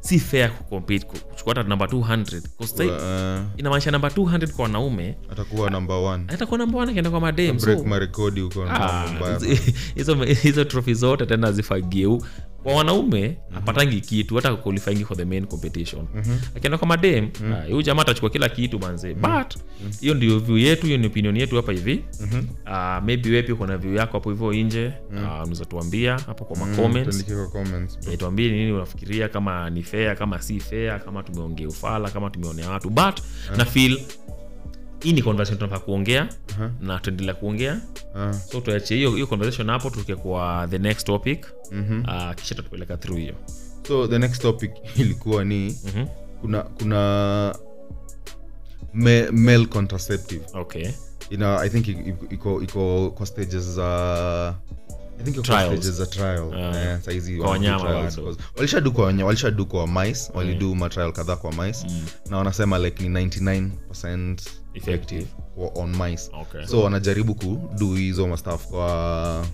si 0.00 0.18
fair 0.18 0.50
kucompete 0.52 1.06
ku- 1.06 1.18
kuchukua 1.18 1.54
hata 1.54 1.68
namba 1.68 1.86
200 1.86 2.42
'Cause 2.58 2.84
Uh, 2.84 3.40
inamaanisha 3.56 3.90
namba 3.90 4.08
200 4.10 4.52
kwa 4.52 4.62
wanaume 4.62 5.16
atakuwa 5.32 5.70
namba 5.70 5.96
one. 5.96 6.24
atakuwa 6.28 6.58
namba 6.58 6.78
one 6.78 6.90
akienda 6.90 7.10
kwa 7.10 7.20
madem 7.20 7.58
so 7.58 7.84
marekodi 7.84 8.40
huko 8.40 8.62
Ah, 8.70 9.38
hizo 10.42 10.64
trophy 10.64 10.94
zote 10.94 11.26
tena 11.26 11.52
zifagie 11.52 12.18
kwa 12.64 12.74
wanaume 12.74 13.36
apatangi 13.56 14.00
kitu 14.00 14.34
hata 14.36 14.56
qualifying 14.56 15.04
for 15.04 15.16
the 15.16 15.24
main 15.24 15.46
competition. 15.46 16.06
Akienda 16.56 16.78
kwa 16.78 16.88
madem 16.88 17.28
ah, 17.52 17.62
huyu 17.64 17.82
jamaa 17.82 18.02
atachukua 18.02 18.30
kila 18.30 18.48
kitu 18.48 18.78
manze. 18.78 19.14
But 19.14 19.56
hiyo 20.00 20.14
ndio 20.14 20.38
view 20.38 20.58
yetu 20.58 20.86
hiyo 20.86 20.98
ni 20.98 21.06
opinion 21.06 21.36
yetu 21.36 21.56
hapa 21.56 21.72
hivi. 21.72 22.04
Ah, 22.66 23.00
maybe 23.04 23.30
wepi 23.30 23.54
kuna 23.54 23.76
view 23.76 23.94
yako 23.94 24.12
hapo 24.12 24.30
hivyo 24.30 24.52
nje? 24.52 24.92
Ah, 25.16 25.20
unaweza 25.42 25.64
tuambia 25.64 26.18
hapo 26.18 26.44
kwa 26.44 26.56
macomments 26.56 27.24
comments, 27.24 27.28
bro. 27.28 28.12
Eh, 28.12 28.18
tuambie 28.18 28.50
nini 28.50 28.72
unafikiria 28.72 29.28
kama 29.28 29.70
ni 29.70 29.82
fair 29.82 30.16
kama 30.16 30.42
si 30.42 30.60
fair 30.60 31.04
kama 31.04 31.22
tumeongea 31.22 31.68
ufala 31.68 32.10
kama 32.10 32.30
tumeonea 32.30 32.70
watu. 32.70 32.90
But 32.90 33.20
na 33.56 33.64
feel 33.64 34.00
hii 35.04 35.12
ni 35.12 35.22
conversation 35.22 35.58
tunafaa 35.58 35.78
kuongea 35.84 36.28
na 36.80 36.98
tuendelea 36.98 37.34
kuongea. 37.34 37.80
Ah, 38.16 38.32
so 38.32 38.60
tuachie 38.60 38.96
hiyo 38.96 39.10
hiyo 39.10 39.26
conversation 39.26 39.70
hapo 39.70 39.90
tuke 39.90 40.14
kwa 40.16 40.68
the 40.70 40.78
next 40.78 41.06
topic. 41.06 41.46
Mhm. 41.72 42.00
uh, 42.00 42.34
kisha 42.34 42.54
tutapeleka 42.54 42.96
through 42.96 43.18
hiyo. 43.20 43.34
So 43.88 44.06
the 44.08 44.18
next 44.18 44.42
topic 44.42 44.70
ilikuwa 44.96 45.44
ni 45.44 45.78
Mhm. 45.84 46.06
kuna 46.40 46.62
kuna 46.62 47.54
ma- 48.92 49.32
male 49.32 49.66
contraceptive. 49.66 50.44
Okay. 50.54 50.88
Ina 51.30 51.60
i 51.60 51.70
think 51.70 51.88
iko- 52.30 52.62
iko 52.62 53.10
kwa 53.10 53.26
stages 53.26 53.62
za 53.64 54.54
Ah. 56.56 56.98
Walishadu 58.56 58.92
kwa 59.66 59.86
mice 59.86 60.30
walidu 60.34 60.74
matrial 60.74 61.12
kadhaa 61.12 61.36
kwa 61.36 61.52
mice. 61.52 61.86
Na 62.30 62.36
wanasema 62.38 62.78
like 62.78 63.02
ni 63.02 63.08
99 63.08 63.70
Effective. 64.74 65.26
on 65.74 65.96
mice. 65.96 66.30
Okay. 66.40 66.66
So 66.66 66.82
wanajaribu 66.82 67.34
kudu 67.34 67.94
hizo 67.94 68.26
mastaf 68.28 68.66
kwa, 68.66 69.46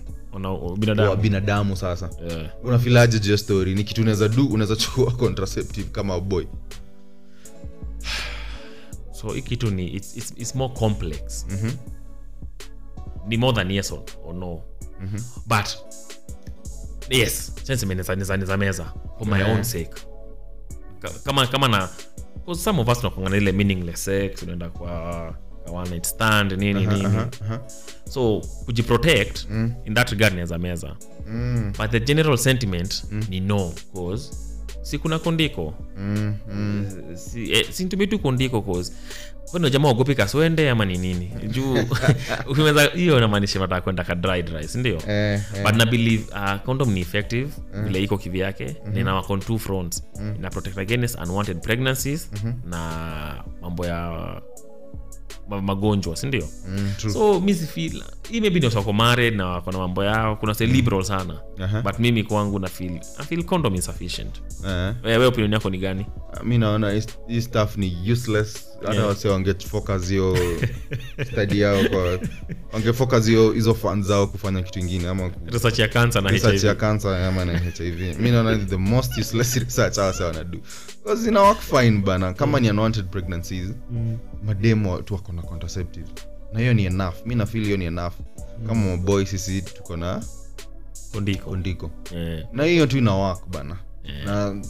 binadamu. 0.77 1.15
binadamu 1.15 1.77
sasa. 1.77 2.09
Yeah. 2.29 2.49
unafilaje 2.63 3.19
juu 3.19 3.31
ya 3.31 3.37
story? 3.37 3.75
Ni 3.75 3.83
kitu 3.83 4.01
unaweza 4.01 4.27
du 4.27 4.47
unaweza 4.47 4.75
chukua 4.75 5.11
contraceptive 5.23 5.89
kama 5.89 6.19
boy. 6.19 6.45
So 9.21 9.33
hii 9.33 9.41
kitu 9.41 9.71
ni 9.71 9.87
it's, 9.87 10.17
it's, 10.17 10.33
it's 10.37 10.55
more 10.55 10.73
complex. 10.73 11.45
Mhm. 11.49 11.71
ni 13.27 13.37
more 13.37 13.55
than 13.55 13.71
yes 13.71 13.91
or, 13.91 13.99
or 14.25 14.35
no. 14.35 14.61
But 15.45 15.65
yes 17.09 17.51
chansemeneza 17.63 18.15
meza 18.57 18.93
for 19.17 19.27
my 19.27 19.37
Yeah. 19.39 19.51
own 19.51 19.63
sake. 19.63 19.91
Kama 21.23 21.47
kama 21.47 21.67
na 21.67 21.89
some 22.55 22.81
of 22.81 22.87
us 22.89 22.97
tunakuanga 22.99 23.29
na 23.29 23.37
ile 23.37 23.51
meaningless 23.51 24.03
sex 24.05 24.43
unaenda 24.43 24.69
kwa 24.69 25.35
one 25.73 25.89
night 25.89 26.05
stand 26.05 26.51
nini 26.51 26.85
nini. 26.85 27.05
uh-huh. 27.05 27.59
so 28.09 28.41
kujiprotect 28.65 29.45
in 29.85 29.93
that 29.93 30.09
regard 30.09 30.33
naweza 30.33 30.57
meza. 30.57 30.95
Mm, 31.27 31.73
but 31.77 31.91
the 31.91 31.99
general 31.99 32.37
sentiment 32.37 33.03
ni 33.29 33.39
no 33.39 33.73
cause 33.93 34.31
si 34.81 34.97
kuna 34.97 35.19
kondiko. 35.19 35.73
Mm, 35.97 36.35
mm. 36.53 36.85
si, 37.15 37.51
eh, 37.53 37.67
si 37.71 37.83
nitumie 37.83 38.07
tu 38.07 38.19
kondiko 38.19 38.61
cause 38.61 38.93
kwani 39.51 39.69
jamaa 39.69 39.87
wagopi 39.87 40.15
kaswende 40.15 40.69
ama 40.69 40.85
ni 40.85 40.97
nini? 40.97 41.31
Juu 41.47 41.77
ukimeza 42.51 42.83
hiyo 42.83 43.17
inamaanisha 43.17 43.59
nataka 43.59 43.81
kwenda 43.81 44.03
ka 44.03 44.15
dried 44.15 44.49
rice 44.49 44.77
ndio? 44.79 44.95
Eh, 45.07 45.41
eh. 45.55 45.63
but 45.63 45.75
na 45.75 45.85
believe 45.85 46.23
uh, 46.31 46.61
condom 46.65 46.91
ni 46.91 46.99
effective 47.01 47.49
vile 47.83 48.03
iko 48.03 48.17
kivyake 48.17 48.75
mm 48.85 48.93
nina 48.93 49.13
work 49.15 49.29
on 49.29 49.39
two 49.39 49.57
fronts. 49.59 50.03
Ina 50.37 50.49
protect 50.49 50.77
against 50.77 51.19
unwanted 51.19 51.61
pregnancies 51.61 52.31
na 52.65 53.43
mambo 53.61 53.85
ya 53.85 54.41
magonjwa 55.61 56.15
sindio 56.15 56.47
Mm, 56.67 56.93
true. 56.97 57.13
so 57.13 57.39
mi 57.41 57.53
hii 57.53 58.41
maybe 58.41 58.59
ni 58.59 58.65
wako 58.67 58.93
married 58.93 59.35
na 59.35 59.47
wako 59.47 59.71
na 59.71 59.77
mambo 59.77 60.03
yao 60.03 60.35
kuna 60.35 60.53
se 60.53 60.65
liberal 60.65 61.03
sana. 61.03 61.39
Aha. 61.63 61.81
but 61.81 61.99
mimi 61.99 62.23
kwangu 62.23 62.59
na 62.59 62.67
feel, 62.67 62.99
na 63.17 63.23
feel 63.23 63.43
condom 63.43 63.75
insufficient 63.75 64.41
Eh. 64.67 64.93
we 65.03 65.25
opinion 65.25 65.53
yako 65.53 65.69
ni 65.69 65.77
gani? 65.77 66.05
Mi 66.43 66.57
naona 66.57 67.01
hii 67.27 67.41
stuff 67.41 67.77
ni 67.77 68.11
useless 68.11 68.70
hata 68.85 69.05
wase 69.05 69.29
wangefocus 69.29 70.09
hiyo 70.09 70.37
study 71.31 71.59
yao 71.59 71.83
kwa 71.89 72.19
wangefocus 72.73 73.25
hiyo 73.25 73.51
hizo 73.51 73.73
fan 73.73 74.03
zao 74.03 74.27
kufanya 74.27 74.61
kitu 74.61 74.79
ingine 74.79 75.07
ama 75.07 75.31
research 75.45 75.79
ya 75.79 75.87
cancer 75.87 76.21
na 76.23 76.29
research 76.29 76.63
ya 76.63 76.75
cancer 76.75 77.11
ama 77.15 77.45
na 77.45 77.59
hiv 77.59 78.19
mi 78.19 78.31
naona 78.31 78.57
the 78.57 78.77
most 78.77 79.17
useless 79.17 79.55
research 79.65 79.95
hawa 79.95 80.07
wase 80.07 80.23
wanadu. 80.23 80.59
Because 81.03 81.27
ina 81.29 81.41
work 81.41 81.59
fine 81.59 81.91
bana. 81.99 82.33
Kama 82.33 82.59
ni 82.59 82.69
unwanted 82.69 83.05
pregnancies 83.05 83.69
mademo 84.43 85.01
tu 85.01 85.13
wako 85.13 85.31
na 85.33 85.41
contraceptive. 85.41 86.07
Na 86.53 86.59
hiyo 86.59 86.73
ni 86.73 86.85
enough. 86.85 87.15
Mi 87.25 87.35
nafeel 87.35 87.63
hiyo 87.65 87.77
ni 87.77 87.85
enough. 87.85 88.13
Kama 88.67 88.87
maboy 88.87 89.25
sisi 89.25 89.61
tuko 89.61 89.97
na 89.97 90.23
kondiko. 91.11 91.49
kondiko. 91.49 91.91
Yeah. 92.11 92.47
na 92.53 92.63
hiyo 92.63 92.87
tu 92.87 92.97
ina 92.97 93.13
work 93.15 93.47
bana. 93.47 93.77
Yeah. 94.03 94.25
na 94.25 94.61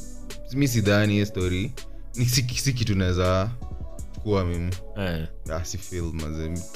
mi 0.53 0.67
sidhani 0.67 1.13
hiyo 1.13 1.25
story. 1.25 1.71
Ni 2.15 2.25
si 2.25 2.73
kitu 2.73 2.95
naweza 2.95 3.49
kuwa 4.23 4.45
mimi 4.45 4.71
eh. 4.97 5.27
Ah, 5.53 5.63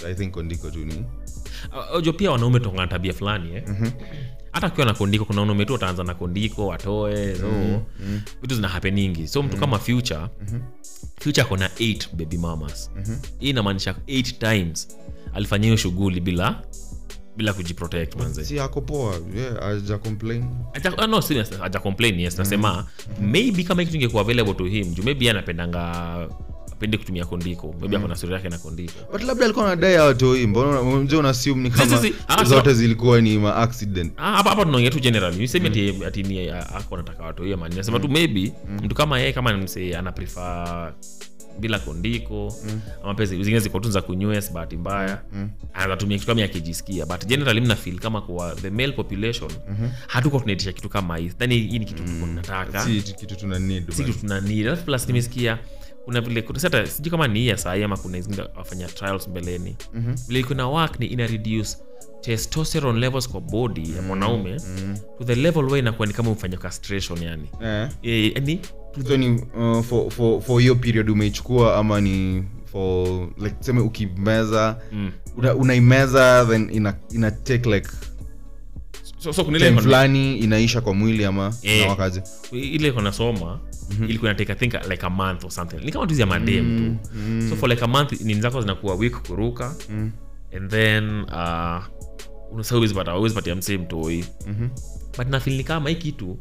i 0.08 0.16
think 0.16 0.34
tu 0.72 0.80
ni. 0.86 1.06
Ojo 1.94 2.14
pia 2.14 2.32
wanaume 2.32 2.60
tongana 2.60 2.88
tabia 2.88 3.14
fulani 3.14 3.56
eh. 3.56 3.64
hata 4.52 4.68
akiwa 4.68 4.86
na 4.86 4.94
kondiko 4.94 5.26
kuna 5.26 5.42
wanaume 5.42 5.66
tu 5.66 5.74
wataanza 5.74 6.04
na 6.04 6.14
kondiko 6.14 6.68
watoe 6.68 7.36
so 7.36 7.48
vitu 8.42 8.56
zina 8.56 8.68
hapeningi 8.68 9.28
so 9.28 9.44
mtu 9.44 9.58
kama 9.58 9.80
future 9.80 10.28
future 11.20 11.42
akona 11.42 11.68
8 11.68 12.16
baby 12.16 12.38
mamas. 12.38 12.92
Hii 13.40 13.50
inamaanisha 13.50 13.92
8 14.08 14.24
times 14.38 14.88
alifanya 15.34 15.64
hiyo 15.66 15.78
shughuli 15.78 16.20
bila 16.22 16.62
bila 17.38 17.54
kujiprotect 17.54 18.16
ako 18.60 18.82
poa 18.82 19.16
complain. 19.98 20.46
Aja- 20.74 20.98
ah, 20.98 21.08
no, 21.08 21.22
serious, 21.22 21.52
aja 21.62 21.80
complain 21.80 22.20
yes 22.20 22.38
nasema 22.38 22.88
maybe 23.22 23.64
kama 23.64 23.82
hiki 23.82 23.92
tungekuwa 23.94 24.22
available 24.22 24.54
to 24.54 24.66
him 24.66 24.94
juu 24.94 25.04
maybe 25.04 25.30
anapendanga 25.30 26.28
apendi 26.76 26.98
kutumia 26.98 27.26
kondiko. 27.26 27.76
Maybe 27.80 27.98
akona 27.98 28.16
stori 28.16 28.34
yake 28.34 28.50
na 28.50 28.58
kondiko. 28.58 29.12
But 29.12 29.24
labda 29.24 29.46
alikuwa 29.46 29.66
anadai 29.66 29.96
awatoi 29.96 30.48
mbona 30.48 30.82
unasum 31.20 31.60
ni 31.62 31.72
kama 31.72 31.98
si, 31.98 32.08
si. 32.08 32.46
Zote 32.46 32.74
zilikuwa 32.74 33.22
ni 33.22 33.38
ma 33.38 33.56
accident. 33.56 34.14
Ah, 34.18 34.32
hapa 34.32 34.50
hapa 34.50 34.66
tunaongea 34.66 34.92
tu 34.92 35.00
generally 35.00 35.38
nisemi 35.38 35.68
ati 35.68 35.94
ati 36.08 36.24
ni 36.24 36.50
ah, 36.50 36.70
ako 36.76 36.98
nataka 36.98 37.24
watoi 37.24 37.46
amani 37.54 37.62
mani 37.62 37.76
nasema 37.76 38.00
tu 38.00 38.10
maybe 38.10 38.54
mtu 38.84 38.96
kama 38.96 39.20
yeye 39.20 39.34
kama 39.34 39.58
mse 39.58 39.98
ana 39.98 40.12
prefer 40.12 40.94
bila 41.60 41.80
kondiko 41.80 42.56
ama 43.04 43.14
pesa 43.14 43.36
zingine 43.36 43.60
ziko 43.60 43.80
tu 43.80 43.92
za 43.92 44.02
kunywes 44.02 44.52
bahati 44.54 44.78
mbaya. 44.78 45.22
Anaweza 45.74 45.98
tumia 45.98 46.18
kitu 46.18 46.28
kama 46.28 46.44
akijisikia 46.44 47.06
but 47.06 47.26
generally 47.26 47.62
mna 47.62 47.76
feel 47.76 48.00
kama 48.00 48.22
kwa 48.22 48.56
the 48.56 48.70
male 48.70 48.92
population 48.92 49.52
hatuko 50.08 50.40
tunaitisha 50.40 50.74
kitu 50.74 50.90
kama 50.90 51.18
hii. 51.18 51.32
Hii 51.50 51.80
ni 51.80 51.86
kitu 51.86 52.04
mm. 52.04 52.20
tunataka. 52.20 52.86
Si 52.86 53.02
kitu 53.02 53.36
tuna 53.36 53.60
need 53.60 53.92
si 53.92 54.04
kitu 54.04 54.20
tuna 54.20 54.42
need. 54.42 54.68
Alafu 54.68 54.86
plus 54.86 55.08
nimesikia 55.08 55.58
kuna 56.06 56.22
vile 56.22 56.42
kuna 56.42 56.60
sijui 56.88 57.12
kama 57.12 57.28
ni 57.28 57.48
ya 57.48 57.58
sahi 57.58 57.84
ama 57.84 57.98
kuna 57.98 58.22
zingine 58.22 58.44
wafanya 58.58 58.88
trials 58.88 59.28
mbeleni. 59.28 59.76
Vile 60.28 60.44
kuna 60.44 60.68
work 60.68 61.00
ni 61.00 61.06
ina 61.06 61.28
reduce 61.28 61.78
testosterone 62.22 63.00
levels 63.00 63.30
kwa 63.30 63.42
body 63.42 63.96
ya 63.96 64.02
mwanaume 64.02 64.60
to 65.18 65.24
the 65.26 65.36
level 65.36 65.64
way 65.66 65.80
inakuwa 65.80 66.08
ni 66.08 66.14
kama 66.14 66.30
umefanya 66.30 66.58
castration 66.58 67.24
yani. 67.24 67.50
Yeah. 67.62 67.90
e, 68.04 68.32
yani 68.36 68.60
so 69.08 69.18
ni 69.18 69.30
uh, 69.30 69.82
for 69.84 70.10
for 70.12 70.42
for 70.42 70.62
hiyo 70.62 70.76
period 70.76 71.10
umeichukua 71.10 71.76
ama 71.78 72.02
ni 72.02 72.44
for 72.72 73.08
like 73.38 73.56
tuseme 73.56 73.80
ukimeza 73.82 74.78
mm. 74.92 75.12
una, 75.38 75.56
unaimeza 75.56 76.46
then 76.50 76.70
ina, 76.74 76.94
ina 77.12 77.32
take 77.32 77.70
like 77.76 77.90
so, 79.34 79.34
so 79.34 79.44
fulani 79.82 80.38
inaisha 80.38 80.82
kwa 80.82 80.94
mwili 80.94 81.26
ama 81.26 81.54
na 81.82 81.88
wakaje 81.88 82.24
ile 82.52 82.92
mm-hmm. 83.90 84.10
ilikuwa 84.10 84.32
inatake 84.32 84.56
think 84.56 84.74
like 84.90 85.06
a 85.06 85.10
month 85.10 85.44
or 85.44 85.52
something. 85.52 85.78
Ni 85.86 85.92
kama 85.92 86.08
tu 86.08 86.14
ya 86.16 86.26
madem 86.26 86.78
tu. 86.78 87.10
So 87.50 87.56
for 87.56 87.70
like 87.70 87.84
a 87.84 87.88
month 87.88 88.22
nini 88.22 88.42
zako 88.42 88.62
zinakuwa 88.62 88.96
week 88.96 89.22
kuruka. 89.28 89.76
And 90.58 90.70
then 90.72 91.20
uh, 91.20 91.84
unasa 92.52 92.76
huwezi 92.76 92.94
pata 92.94 93.12
huwezi 93.12 93.36
patia 93.36 93.56
msee 93.56 93.78
but 95.18 95.28
nafil 95.30 95.58
ni 95.58 95.64
kama 95.64 95.90
hii 95.90 95.96
kitu 95.96 96.38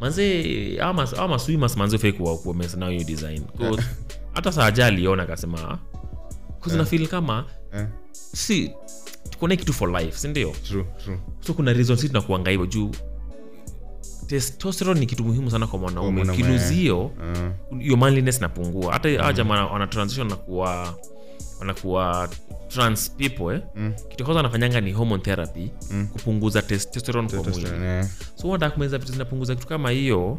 manze 0.00 0.78
ama 0.80 1.08
ama 1.18 1.38
swimmers 1.38 1.76
manze 1.76 1.98
fake 1.98 2.12
kuwa 2.12 2.38
kuomesa 2.38 2.76
nayo 2.76 2.92
hiyo 2.92 3.04
design. 3.04 3.42
Hata 4.32 4.52
saa 4.52 4.72
aliona 4.86 5.22
akasema 5.22 5.78
cause 6.60 6.76
nafil 6.78 7.06
kama 7.08 7.44
yeah. 7.74 7.88
si 8.14 8.70
tuko 9.30 9.48
na 9.48 9.56
kitu 9.56 9.72
for 9.72 9.92
life 10.02 10.18
si 10.18 10.28
ndio 10.28 10.52
true 10.68 10.84
true 11.04 11.18
so 11.40 11.54
kuna 11.54 11.72
reason 11.72 11.96
si 11.96 12.08
tunakuanga 12.08 12.50
hivyo 12.50 12.66
juu 12.66 12.90
testosterone 14.26 15.00
ni 15.00 15.06
kitu 15.06 15.24
muhimu 15.24 15.50
sana 15.50 15.66
kwa 15.66 15.78
mwanaume 15.78 16.10
mwanaume, 16.10 16.42
kiluzio 16.42 17.04
uh, 17.90 17.98
manliness 17.98 18.40
napungua 18.40 18.92
hata 18.92 19.08
mm. 19.08 19.32
jamaa 19.36 19.66
wana 19.66 19.86
transition 19.86 20.28
nakuwa 20.28 20.94
wanakuwa 21.60 22.28
trans 22.68 23.10
people 23.10 23.54
eh? 23.54 23.62
Mm. 23.76 23.92
kitu 24.08 24.24
kwanza 24.24 24.40
anafanyanga 24.40 24.80
ni 24.80 24.92
hormone 24.92 25.22
therapy 25.22 25.70
Mm. 25.90 26.06
kupunguza 26.12 26.62
testosterone 26.62 27.28
kwa 27.28 27.42
mwili 27.42 27.68
eh. 27.84 28.06
so 28.34 28.48
wanataka 28.48 28.74
kumeza 28.74 28.98
vitu 28.98 29.12
zinapunguza 29.12 29.54
kitu 29.54 29.66
kama 29.66 29.90
hiyo 29.90 30.38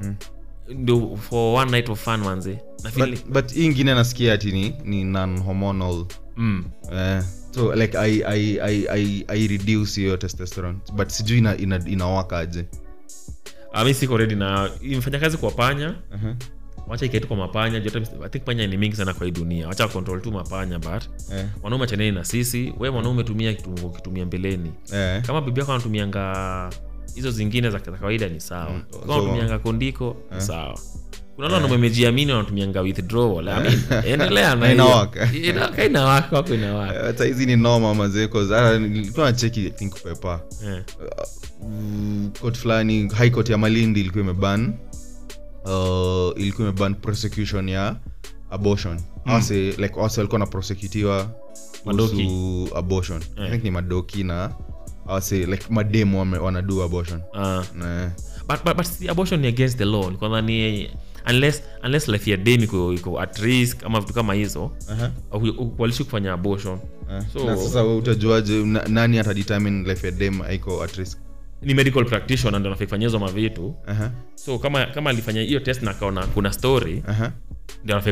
ndio 0.70 1.18
for 1.18 1.60
one 1.62 1.72
night 1.72 1.90
of 1.90 2.04
fun 2.04 2.22
wanze 2.22 2.60
but, 2.98 3.26
but 3.30 3.54
hii 3.54 3.66
ingine 3.66 3.94
nasikia 3.94 4.34
ati 4.34 4.52
ni, 4.52 4.76
ni 4.84 5.04
non 5.04 5.40
hormonal 5.40 6.06
mm. 6.36 6.66
eh, 6.94 7.24
so 7.56 7.74
like 7.76 7.98
I, 7.98 8.24
I, 8.26 8.60
I, 8.62 8.88
I, 8.90 9.26
I 9.28 9.48
reduce 9.48 10.02
hiyo 10.02 10.18
testosterone. 10.18 10.80
But 10.94 11.10
sijui 11.10 11.38
ina, 11.38 11.58
ina, 11.58 11.90
inawaka 11.90 12.38
aje. 12.40 12.66
Ah, 13.74 13.86
mi 13.86 13.94
siko 13.94 14.18
redi 14.18 14.36
na 14.36 14.70
imefanya 14.82 15.20
kazi 15.20 15.38
kwa 15.38 15.52
panya. 15.52 15.96
Aha. 16.16 16.36
wacha 16.88 17.06
ikaetu 17.06 17.28
kwa 17.28 17.38
mapanya 17.38 17.82
think 18.30 18.44
panya 18.44 18.68
ni 18.68 18.78
mingi 18.78 18.96
sana 18.96 19.14
kwa 19.14 19.26
hii 19.26 19.32
dunia. 19.32 19.68
Wacha 19.68 19.88
control 19.88 20.22
tu 20.22 20.32
mapanya 20.32 20.80
but 20.80 21.04
Eh. 21.34 21.46
wanaume 21.64 21.88
chaneni 21.88 22.12
na 22.12 22.24
sisi. 22.24 22.74
We 22.80 22.90
mwanaume 22.90 23.24
tumia 23.24 23.54
kitumia 23.54 24.26
mbeleni. 24.26 24.72
Eh. 24.94 25.22
kama 25.22 25.42
bibi 25.42 25.60
yako 25.60 25.72
anatumianga 25.74 26.70
hizo 27.16 27.32
zingine 27.32 27.70
za, 27.70 27.80
kawaida 27.80 28.28
ni 28.30 28.40
sawa. 28.40 28.70
Mm, 28.70 28.82
kama 28.92 29.06
so- 29.08 29.14
anatumianga 29.14 29.60
kondiko 29.60 30.18
ni 30.36 30.42
sawa 30.42 30.80
kuna 31.36 31.46
wale 31.46 31.54
wanaume 31.56 31.74
wamejiamini 31.76 32.32
wanatumianga 32.32 32.82
withdrawal 32.82 33.48
I 33.50 33.62
mean, 33.64 33.80
endelea 34.14 34.56
na 34.56 34.56
Na 34.56 34.72
inawaka. 34.72 35.30
Inawaka 35.86 36.36
wako 36.36 36.54
inawaka 36.54 36.94
Eh, 36.96 37.02
hata 37.06 37.26
hizi 37.26 37.46
ni 37.46 37.56
noma 37.56 38.10
'cause 38.30 38.80
nilikuwa 38.80 39.26
nacheki 39.26 39.60
I 39.66 39.70
think 39.70 39.94
pepa 40.04 40.42
Eh. 40.68 40.84
uh, 41.62 42.40
court 42.42 42.58
fulani 42.58 43.08
high 43.10 43.30
court 43.30 43.50
ya 43.50 43.58
malindi 43.58 44.00
ilikuwa 44.00 44.24
imeban 44.24 44.74
uh, 45.66 46.42
ilikuwa 46.42 46.68
imeban 46.68 46.96
prosecution 46.96 47.70
ya 47.70 47.96
abortion 48.50 49.00
ase 49.26 49.72
like 49.78 50.00
wase 50.00 50.20
walikuwa 50.22 50.40
na 50.40 50.46
prosecutiwa 50.46 51.32
kuhusu 51.84 52.70
abortion 52.76 53.22
i 53.38 53.44
Eh. 53.44 53.52
think 53.52 53.64
ni 53.64 53.72
madoki 53.72 54.24
na 54.24 54.52
wase 55.06 55.46
like 55.46 55.66
mademu 55.70 56.20
wanadu 56.44 56.84
abortion 56.84 57.22
uh. 57.34 57.40
yeah. 57.40 58.12
but, 58.48 58.64
but, 58.66 58.76
but 58.78 59.10
abortion 59.10 59.40
ni 59.40 59.48
against 59.48 59.78
the 59.78 59.86
law 59.86 60.12
kwanza 60.12 60.42
ni 60.42 60.90
unless 61.30 61.64
unless 61.84 62.08
life 62.08 62.32
ya 62.32 62.38
dem 62.38 62.64
iko 62.64 62.94
iko 62.94 63.20
at 63.22 63.38
risk 63.40 63.84
ama 63.84 64.00
vitu 64.00 64.14
kama 64.14 64.34
hizo 64.34 64.72
Aha. 64.92 65.12
walishi 65.78 66.04
kufanya 66.04 66.34
abortion. 66.34 66.80
So- 67.34 67.46
na 67.46 67.58
sasa 67.58 67.84
utajuaje 67.86 68.64
na, 68.66 68.84
nani 68.88 69.20
atadetermine 69.20 69.90
life 69.90 70.08
ya 70.08 70.12
dem 70.12 70.42
iko 70.54 70.84
at 70.84 70.96
risk 70.96 71.18
ni 71.62 71.74
medical 71.74 72.06
practitioner 72.06 72.60
ndo 72.60 72.70
anafaa 72.70 72.98
hizo 72.98 73.20
mavitu 73.20 73.76
Aha. 73.88 74.12
so 74.36 74.60
kama 74.60 74.86
kama 74.86 75.10
alifanya 75.10 75.42
hiyo 75.42 75.60
test 75.60 75.82
na 75.82 75.92
akaona 75.92 76.28
kuna 76.28 76.52
story 76.54 77.04
Aha. 77.08 77.32
ndio 77.84 77.96
anafaa 77.96 78.12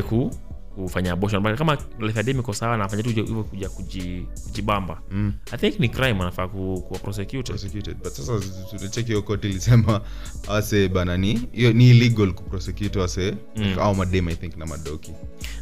kufanya 0.74 1.12
abortion. 1.12 1.42
But 1.42 1.58
kama 1.58 1.78
ya 2.14 2.30
iko 2.30 2.52
sawa 2.54 2.76
na 2.76 2.84
afanya 2.84 3.02
tu 3.02 3.08
hivyo 3.08 3.44
kuja 3.44 3.68
kujibamba. 3.68 5.00
Mm. 5.10 5.32
i 5.52 5.58
think 5.58 5.80
ni 5.80 5.88
crime 5.88 6.20
anafaa 6.20 6.48
ku, 6.48 6.84
kuwa 6.88 6.98
prosecuted 7.00 7.46
prosecuted. 7.46 7.96
But 7.96 8.12
sasa 8.12 8.32
tunacheki 8.70 9.06
hiyo 9.06 9.22
koti 9.22 9.48
ilisema 9.48 10.00
ase 10.48 10.88
bana 10.88 11.16
ni 11.16 11.40
hiyo 11.52 11.72
ni 11.72 11.90
illegal 11.90 12.32
kuprosecute 12.32 12.98
wase 12.98 13.34
mm. 13.56 13.74
au 13.80 13.94
madem 13.94 14.28
i 14.28 14.34
think 14.34 14.56
na 14.56 14.66
madoki. 14.66 15.12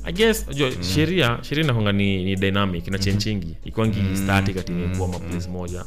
I 0.05 0.13
guess 0.13 0.45
unajua 0.47 0.71
sheria 0.95 1.39
sheria 1.43 1.65
inakwanga 1.65 1.93
ni, 1.93 2.25
ni 2.25 2.37
dynamic 2.37 2.89
na 2.89 2.99
chenchingi 2.99 3.57
ikwangi 3.65 4.17
static 4.17 4.57
ati 4.57 4.73
imekuwa 4.73 5.09
maplace 5.09 5.49
moja. 5.49 5.85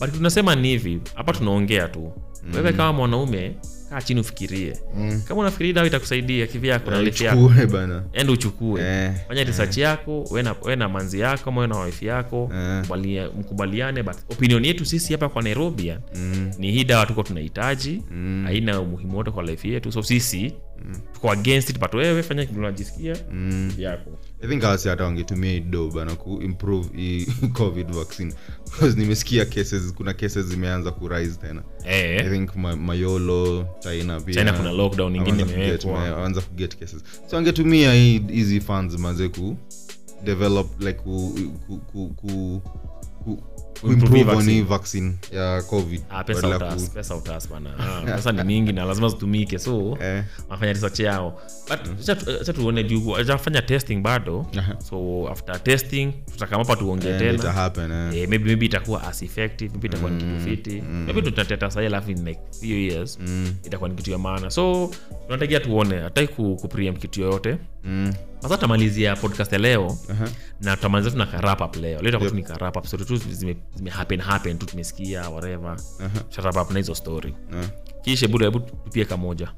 But 0.00 0.12
tunasema 0.14 0.54
ni 0.54 0.68
hivi 0.68 1.00
hapa 1.14 1.32
tunaongea 1.32 1.88
tu. 1.88 2.12
Wewe 2.54 2.72
kama 2.72 2.92
mwanaume 2.92 3.56
kaa 3.94 4.02
chini 4.02 4.20
ufikirie. 4.20 4.72
Kama 5.28 5.40
unafikiria 5.40 5.72
dawa 5.72 5.86
itakusaidia 5.86 6.46
kivyako 6.46 6.90
na 6.90 7.02
life 7.02 7.24
yako. 7.24 7.40
Chukue 7.48 7.66
uchukue. 8.32 8.80
Eh, 8.82 9.12
fanya 9.28 9.44
research 9.44 9.78
yako 9.78 10.24
we 10.30 10.42
na- 10.42 10.54
manzi 10.88 11.20
yako 11.20 11.50
ama 11.50 11.60
we 11.60 11.66
na 11.66 11.78
wife 11.80 12.06
yako. 12.06 12.50
Eh. 12.54 12.82
mkubalia- 12.84 13.28
mkubaliane 13.38 14.02
but 14.02 14.14
opinion 14.30 14.64
yetu 14.64 14.84
sisi 14.84 15.12
hapa 15.12 15.28
kwa 15.28 15.42
nairobi 15.42 15.88
mm, 16.16 16.50
ni 16.58 16.72
hii 16.72 16.84
dawa 16.84 17.06
tuko 17.06 17.22
tunahitaji. 17.22 18.02
Haina 18.44 18.80
umuhimu 18.80 19.16
wote 19.16 19.30
kwa 19.30 19.42
life 19.42 19.68
yetu. 19.68 19.92
So 19.92 20.02
sisi 20.02 20.52
tuko 21.12 21.30
against 21.30 21.70
it 21.70 21.78
but 21.78 21.94
wewe 21.94 22.22
fanya 22.22 22.46
kitu 22.46 22.58
unajisikia. 22.58 23.16
Mm. 23.32 23.72
yako. 23.78 24.18
I 24.42 24.48
think 24.48 24.64
awasi 24.64 24.88
hata 24.88 25.04
wangetumia 25.04 25.50
hii 25.50 25.60
do 25.60 25.90
bana 25.90 26.14
kuimprove 26.14 26.88
hii 26.96 27.26
covid 27.58 27.92
vaccine. 27.92 28.34
Because 28.64 29.00
nimesikia 29.00 29.44
cases 29.44 29.94
kuna 29.94 30.14
cases 30.14 30.46
zimeanza 30.46 30.90
kurise 30.90 31.36
tena. 31.40 31.62
I 31.84 32.16
eh, 32.16 32.30
think 32.30 32.56
ma, 32.56 32.76
mayolo 32.76 33.66
china 33.80 34.20
pia. 34.20 34.34
China 34.34 34.52
kuna 34.52 34.72
lockdown 34.72 35.16
ingine 35.16 35.42
imewekwa. 35.42 35.92
wameanza 35.92 36.40
kuget 36.40 36.76
cases. 36.76 37.02
So 37.30 37.36
wangetumia 37.36 37.94
hizi 38.28 38.60
funds 38.60 38.98
maze 38.98 39.28
ku 39.28 39.56
develop 40.24 40.80
like 40.80 40.98
ku, 40.98 41.34
ku, 41.66 41.76
ku, 41.92 42.08
ku, 42.16 42.62
ku 43.24 43.42
Improve 43.92 44.62
vaccine. 44.62 45.14
ya 45.32 45.62
covid. 45.62 46.00
Ah, 46.10 46.24
pesa 46.24 46.48
utas, 46.56 46.90
pesa 46.90 47.16
utas 47.16 47.48
bana. 47.48 47.70
Ah, 47.78 48.02
pesa 48.16 48.32
ni 48.32 48.44
mingi 48.44 48.72
na 48.72 48.84
lazima 48.84 49.08
zitumike 49.08 49.58
so 49.58 49.98
eh, 50.02 50.24
wanafanya 50.48 50.72
research 50.72 51.00
yao. 51.00 51.40
But 51.68 51.80
tuone 52.56 52.84
juu 52.84 53.16
ajafanya 53.16 53.62
testing 53.62 53.96
bado. 54.02 54.46
So 54.88 55.28
after 55.32 55.62
testing 55.62 56.12
tutakamapa 56.32 56.76
tuongee 56.76 57.18
tena. 57.18 57.52
happen 57.52 57.90
eh. 57.92 58.14
Eh, 58.22 58.28
maybe 58.28 58.44
maybe 58.44 58.66
itakuwa 58.66 59.02
as 59.02 59.22
effective 59.22 59.70
maybe 59.72 59.86
itakuwa 59.86 60.10
ni 60.10 60.16
kitu 60.24 60.40
fiti. 60.44 60.80
maybe 60.80 61.22
tutateta 61.22 61.70
sahi 61.70 61.86
alafu 61.86 62.10
in 62.10 62.24
like 62.24 62.40
few 62.60 62.76
years 62.78 63.18
itakuwa 63.64 63.88
ni 63.90 63.96
kitu 63.96 64.10
ya 64.10 64.18
maana. 64.18 64.50
So 64.50 64.90
tunategea 65.26 65.60
tuone 65.60 65.98
hataki 65.98 66.34
ku, 66.34 66.56
ku 66.56 66.68
preempt 66.68 67.00
kitu 67.00 67.20
yoyote. 67.20 67.56
Mm, 67.84 68.12
sasa 68.44 68.54
tutamalizia 68.56 69.16
podcast 69.16 69.52
ya 69.52 69.58
leo 69.58 69.98
aha. 70.10 70.28
na 70.60 70.76
tutamalizia 70.76 71.10
tuna 71.12 71.66
up 71.66 71.76
leo. 71.76 72.00
Leo 72.02 72.08
itakuwa 72.08 72.30
tu 72.30 72.36
ni 72.36 72.42
karap 72.42 72.76
up. 72.76 72.86
Story 72.86 73.04
tu 73.04 73.16
zime, 73.16 73.56
zime 73.74 73.90
happen 73.90 74.20
happen 74.20 74.58
tu 74.58 74.66
tumesikia 74.66 75.28
whatever. 75.28 75.76
Up 76.62 76.70
na 76.70 76.78
hizo 76.78 76.94
story. 76.94 77.34
Eh. 77.52 77.68
kisha 78.02 78.26
hebu 78.26 78.38
hebu 78.38 78.60
tupie 78.60 79.04
kamoja. 79.04 79.52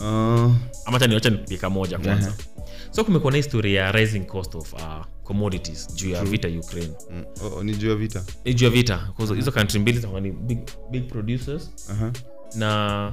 Uh, 0.00 0.52
ama 0.84 0.98
cha 1.00 1.06
niwacha 1.06 1.30
nipie 1.30 1.56
kamoja 1.58 1.98
kwanza. 1.98 2.32
So 2.90 3.04
kumekuwa 3.04 3.30
na 3.32 3.36
historia 3.36 3.82
ya 3.82 3.92
rising 3.92 4.20
cost 4.20 4.54
of 4.54 4.72
uh, 4.72 5.04
commodities 5.24 5.94
juu 5.94 6.10
ya 6.10 6.24
vita 6.24 6.48
ukraine. 6.48 6.92
Mm, 7.10 7.24
oh, 7.56 7.64
ni 7.64 7.74
juu 7.76 7.88
ya 7.88 7.96
vita? 7.96 8.24
Ni 8.44 8.54
juu 8.54 8.64
ya 8.64 8.70
vita. 8.70 9.08
Hizo 9.18 9.34
uh-huh. 9.34 9.52
country 9.52 9.80
mbili 9.80 9.98
zinakuwa 9.98 10.20
ni 10.20 10.30
big, 10.30 10.58
big 10.90 11.08
producers. 11.08 11.70
Aha, 11.90 12.12
na 12.56 13.12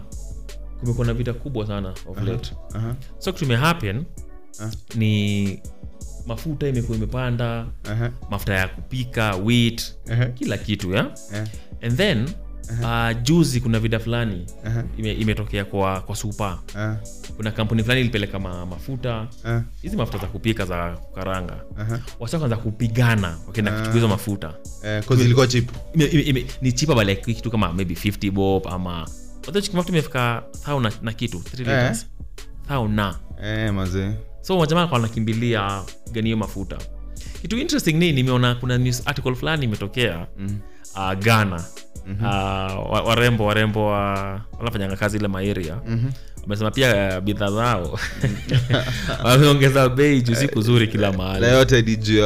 kumekuwa 0.79 1.07
na 1.07 1.13
vita 1.13 1.33
kubwa 1.33 1.67
sana 1.67 1.89
of 2.07 2.21
late. 2.23 2.55
Aha, 2.73 2.95
so 3.17 3.33
kitu 3.33 3.45
imehappen 3.45 4.05
Ni 4.95 5.59
mafuta 6.25 6.67
imekuwa 6.67 6.97
imepanda 6.97 7.65
aha, 7.91 8.11
mafuta 8.29 8.53
ya 8.53 8.67
kupika 8.67 9.35
wheat 9.35 9.81
aha, 10.11 10.25
kila 10.25 10.57
kitu 10.57 10.93
ya 10.93 11.11
eh, 11.33 11.47
and 11.81 11.97
then 11.97 12.29
uh, 12.83 13.21
juzi 13.23 13.61
kuna 13.61 13.79
vida 13.79 13.99
fulani 13.99 14.45
aha, 14.65 14.83
ime, 14.97 15.13
imetokea 15.13 15.65
kwa, 15.65 16.01
kwa 16.01 16.15
supa. 16.15 16.59
Ah, 16.75 16.95
kuna 17.37 17.51
kampuni 17.51 17.83
fulani 17.83 18.01
ilipeleka 18.01 18.39
ma, 18.39 18.65
mafuta. 18.65 19.27
Hizi 19.81 19.95
mafuta 19.97 20.17
za 20.17 20.27
kupika 20.27 20.65
za 20.65 20.91
kukaranga. 20.91 21.63
Aha. 21.77 21.99
wasa 22.19 22.39
kwanza 22.39 22.57
kupigana 22.57 23.37
wakienda 23.47 23.71
kuchukua 23.71 23.93
hizo 23.93 24.07
mafuta. 24.07 24.53
Uh, 25.09 25.19
ilikuwa 25.21 25.47
chip 25.47 25.69
ime, 25.93 26.05
ime, 26.05 26.21
ime, 26.21 26.45
ni 26.61 26.71
chipa 26.71 26.95
bale 26.95 27.15
kitu 27.15 27.51
kama 27.51 27.73
maybe 27.73 27.93
50 27.93 28.31
bob 28.31 28.67
ama 28.67 29.07
mafuta 29.73 29.89
imefika 29.89 30.43
thau 30.65 30.79
na, 30.79 30.91
na 31.01 31.13
kitu 31.13 31.37
3 31.37 31.57
liters. 31.57 32.05
Thau 32.67 32.87
na. 32.87 33.15
Eh, 33.43 33.73
mazee 33.73 34.11
so 34.41 34.57
wajamaa 34.57 34.87
kwa 34.87 34.95
wanakimbilia 34.95 35.81
gani 36.11 36.35
mafuta 36.35 36.77
kitu 37.41 37.57
interesting 37.57 37.93
ni 37.93 38.11
nimeona 38.11 38.55
kuna 38.55 38.77
news 38.77 39.01
article 39.05 39.35
fulani 39.35 39.65
imetokea 39.65 40.27
mm. 40.37 40.59
uh, 40.95 41.13
ghana 41.13 41.63
mm-hmm. 42.07 42.27
uh, 42.27 43.07
warembo 43.07 43.45
warembo 43.45 43.85
wa 43.87 44.41
wanafanyanga 44.59 44.95
kazi 44.95 45.17
ile 45.17 45.27
maeria 45.27 45.75
mm-hmm 45.87 46.11
wamesema 46.43 46.71
pia 46.71 47.17
uh, 47.17 47.23
bidhaa 47.23 47.51
zao 47.51 47.99
wameongeza 49.25 49.89
bei 49.89 50.21
juu 50.21 50.35
siku 50.35 50.61
zuri 50.61 50.87
kila 50.87 51.11
na 51.11 51.17
mahali 51.17 51.45
yote 51.45 51.81
ni 51.81 51.95
juu 51.95 52.17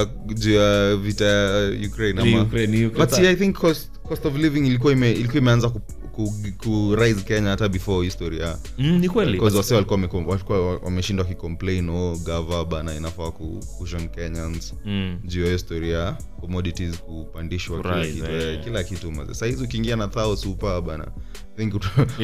ya 0.54 0.95
vita 0.95 1.62
ukraine 1.88 2.21
ama 2.21 2.41
Ukraine, 2.41 2.86
Ukraine. 2.86 3.06
but 3.06 3.10
see, 3.10 3.28
i 3.28 3.36
think 3.36 3.56
cost, 3.58 3.89
cost 4.04 4.25
of 4.25 4.36
living 4.38 4.67
ilikuwa 4.67 4.93
ime, 4.93 5.12
ilikuwa 5.12 5.38
imeanza 5.38 5.69
ku, 5.69 5.82
ku, 6.15 6.34
ku 6.58 6.95
rise 6.95 7.21
kenya 7.21 7.49
hata 7.49 7.69
before 7.69 8.06
history 8.06 8.39
Mm, 8.78 8.99
ni 8.99 9.10
kweli. 9.10 9.39
Wase 9.39 9.73
walikuwa 9.73 10.75
wameshindwa 10.78 11.25
wakicomplain 11.25 11.89
o 11.89 12.15
gava 12.25 12.65
bana 12.65 12.95
inafaa 12.95 13.32
kushon 13.32 14.08
kenyans. 14.10 14.73
Mm. 14.86 15.19
juu 15.23 15.45
ya 15.45 15.51
history 15.51 15.91
ya 15.91 16.17
commodities 16.41 16.97
kupandishwa 16.99 17.82
kila 17.82 18.06
kitu, 18.08 18.25
eh. 18.25 18.54
eh, 18.54 18.63
kila 18.63 18.84
kitu 18.84 19.12
maze. 19.12 19.34
Sahizi 19.34 19.63
ukiingia 19.63 19.95
na 19.95 20.08
thao 20.08 20.36
supa 20.36 20.82
bana 20.82 21.08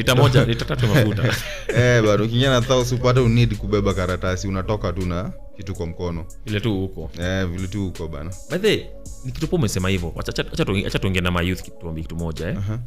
eh, 1.76 2.02
bana 2.02 2.22
ukiingia 2.24 2.50
na 2.50 2.60
thao 2.60 2.84
supa 2.84 3.08
hata 3.08 3.22
unid 3.22 3.56
kubeba 3.56 3.94
karatasi 3.94 4.48
unatoka 4.48 4.92
tu 4.92 5.06
na 5.06 5.32
kitu 5.56 5.74
kwa 5.74 5.86
mkono. 5.86 6.24
Ile 6.46 6.60
tu 6.60 6.74
huko. 6.74 7.10
Eh, 7.22 7.46
vile 7.46 7.68
tu 7.68 7.84
huko 7.84 8.08
bana. 8.08 8.30
By 8.50 8.58
the 8.58 8.66
way, 8.68 8.86
ni 9.24 9.32
kitu 9.32 9.46
umesema 9.56 9.88
hivyo. 9.88 10.12
Acha- 10.16 10.52
acha 10.52 10.64
tuongee- 10.98 11.20
na 11.22 11.30
mayouth 11.30 11.78
tuambie 11.80 12.02
kitu 12.02 12.16
moja 12.16 12.48
eh. 12.48 12.56
Aha. 12.58 12.78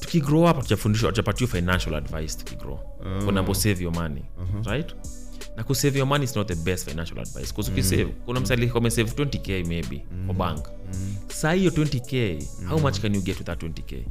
Tukigrow 0.00 0.50
up 0.50 0.56
hatujafundishwa 0.56 1.06
hatujapatiwa 1.08 1.50
financial 1.50 1.94
advice 1.94 2.38
tukigrow 2.38 2.78
Oh. 3.00 3.24
kuna 3.24 3.54
save 3.54 3.84
your 3.84 3.94
money 3.94 4.22
right? 4.66 4.94
Na 5.56 5.64
kusave 5.64 5.98
your 5.98 6.08
money 6.08 6.24
is 6.24 6.36
not 6.36 6.48
the 6.48 6.54
best 6.54 6.88
financial 6.88 7.18
advice 7.18 7.46
because 7.48 7.70
ukisave 7.70 8.04
kuna 8.04 8.40
msali 8.40 8.68
kama 8.68 8.90
save 8.90 9.10
20k 9.10 9.66
maybe 9.68 10.06
kwa 10.26 10.34
bank. 10.34 10.68
Saa 11.28 11.52
hiyo 11.52 11.70
20k 11.70 12.42
how 12.68 12.78
much 12.80 13.00
can 13.00 13.14
you 13.14 13.22
get 13.22 13.36
with 13.38 13.46
that 13.46 13.62
20k 13.62 14.04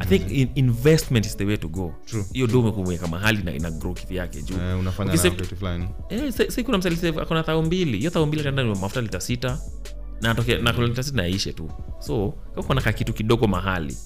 i 0.00 0.06
think 0.06 0.30
in, 0.30 0.48
investment 0.54 1.26
is 1.26 1.36
the 1.36 1.44
way 1.44 1.56
to 1.56 1.68
go. 1.68 1.94
Hiyo 2.32 2.46
do 2.46 2.60
umekuweka 2.60 3.06
mahali 3.06 3.42
na 3.42 3.52
ina 3.54 3.70
grow 3.70 3.94
kivi 3.94 4.16
yake 4.16 4.42
juu. 4.42 4.54
Eh, 4.54 4.78
unafanya 4.78 5.12
na 5.14 5.30
kitu 5.30 5.56
fulani. 5.56 5.88
Eh, 6.08 6.64
kuna 6.64 6.78
msali 6.78 6.96
save 6.96 7.20
akona 7.20 7.42
thao 7.42 7.62
mbili. 7.62 7.98
Hiyo 7.98 8.10
thao 8.10 8.26
mbili 8.26 8.50
ni 8.50 8.62
mafuta 8.74 9.00
lita 9.00 9.20
sita. 9.20 9.58
Na 10.20 10.30
atoke 10.30 10.58
na 10.58 10.72
kwa 10.72 11.02
sita 11.02 11.16
naishe 11.16 11.52
tu. 11.52 11.70
So 11.98 12.34
kama 12.54 12.66
kuna 12.66 12.92
kitu 12.92 13.12
kidogo 13.12 13.46
mahali 13.46 13.96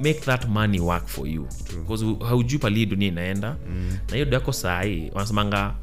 make 0.00 0.20
that 0.20 0.48
money 0.48 0.80
work 0.80 1.06
for 1.06 1.28
you. 1.28 1.46
Because 1.80 2.04
haujui 2.28 2.58
pali 2.58 2.86
dunia 2.86 3.08
inaenda. 3.08 3.56
Mm. 3.68 3.98
na 4.10 4.14
hiyo 4.16 4.26
yako 4.30 4.52
sahii 4.52 5.10
wanasemanga 5.14 5.74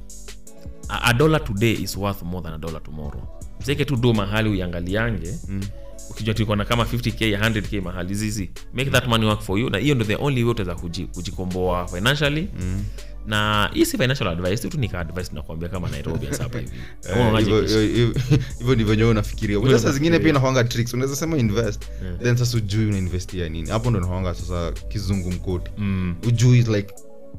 a, 0.90 1.02
a 1.02 1.14
dollar 1.14 1.44
today 1.44 1.74
is 1.74 1.98
worth 1.98 2.22
more 2.24 2.44
than 2.44 2.54
a 2.54 2.58
dollar 2.58 2.84
tomorrow. 2.84 3.22
Mseke 3.62 3.86
tu 3.86 3.96
do 3.96 4.14
mahali 4.14 4.50
uiangaliange 4.50 5.34
Mm. 5.48 5.62
ukijua 6.10 6.34
tulikuwa 6.34 6.58
na 6.58 6.66
kama 6.66 6.84
50k 6.84 7.38
100k 7.40 7.82
mahali 7.82 8.16
zizi. 8.16 8.50
Make 8.74 8.90
that 8.92 9.08
money 9.08 9.26
work 9.28 9.42
for 9.42 9.60
you. 9.60 9.70
Na 9.70 9.78
hiyo 9.78 9.96
ndo 9.96 10.06
the 10.06 10.16
only 10.16 10.44
way 10.44 10.52
utaweza 10.52 10.76
kujikomboa 11.14 11.88
financially. 11.88 12.48
Mm. 12.60 12.84
Na 13.28 13.70
hii 13.74 13.86
si 13.86 13.98
financial 13.98 14.28
advice 14.30 14.70
tu 14.70 14.80
nika 14.80 15.00
advice 15.00 15.30
tunakuambia 15.30 15.70
kama 15.70 15.90
nairobi 15.90 16.26
hapa 16.26 16.60
hivi. 16.60 16.72
Eh, 17.10 18.14
hivyo- 18.60 18.76
ndivyo 18.76 18.96
nyewe 18.96 19.10
unafikiria. 19.10 19.60
Unajua 19.60 19.80
saa 19.80 19.92
zingine 19.92 20.20
pia 20.20 20.30
inakwanga 20.30 20.64
tricks. 20.64 20.94
Unaweza 20.94 21.16
sema 21.16 21.38
invest 21.38 21.82
then 22.24 22.36
sasa 22.38 22.58
ujui 22.58 22.86
unainvestia 22.86 23.50
nini. 23.50 23.70
Hapo 23.70 23.90
ndo 23.90 24.00
nakwanga 24.00 24.34
sasa 24.34 24.72
kizungu 24.72 25.32
mkoti. 25.32 25.72
Mm. 25.78 26.16
ujui 26.28 26.62
like 26.62 26.94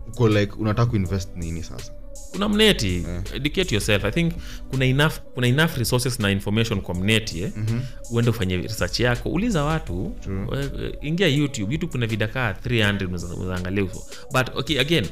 uko 0.08 0.28
like 0.28 0.52
unataka 0.58 0.90
kuinvest 0.90 1.36
nini 1.36 1.62
sasa? 1.62 1.92
Kuna 2.32 2.48
mneti. 2.48 3.06
Educate 3.34 3.74
yourself. 3.74 4.04
I 4.04 4.10
think 4.10 4.32
kuna 4.70 4.84
enough, 4.84 5.12
kuna 5.34 5.46
enough 5.46 5.76
resources 5.76 6.18
na 6.20 6.30
information 6.30 6.80
kwa 6.80 6.94
mneti 6.94 7.42
eh? 7.42 7.50
Mhm. 7.56 7.80
uende 8.10 8.30
ufanye 8.30 8.56
research 8.56 9.00
yako. 9.00 9.28
Uliza 9.28 9.64
watu. 9.64 10.12
True. 10.24 10.46
eh, 10.60 10.92
ingia 11.02 11.26
youtube. 11.28 11.72
Youtube 11.72 11.92
kuna 11.92 12.06
vidakaa 12.06 12.52
300 12.52 13.34
unaangalia 13.40 13.84
but 14.32 14.48
okay 14.56 14.80
again 14.80 15.06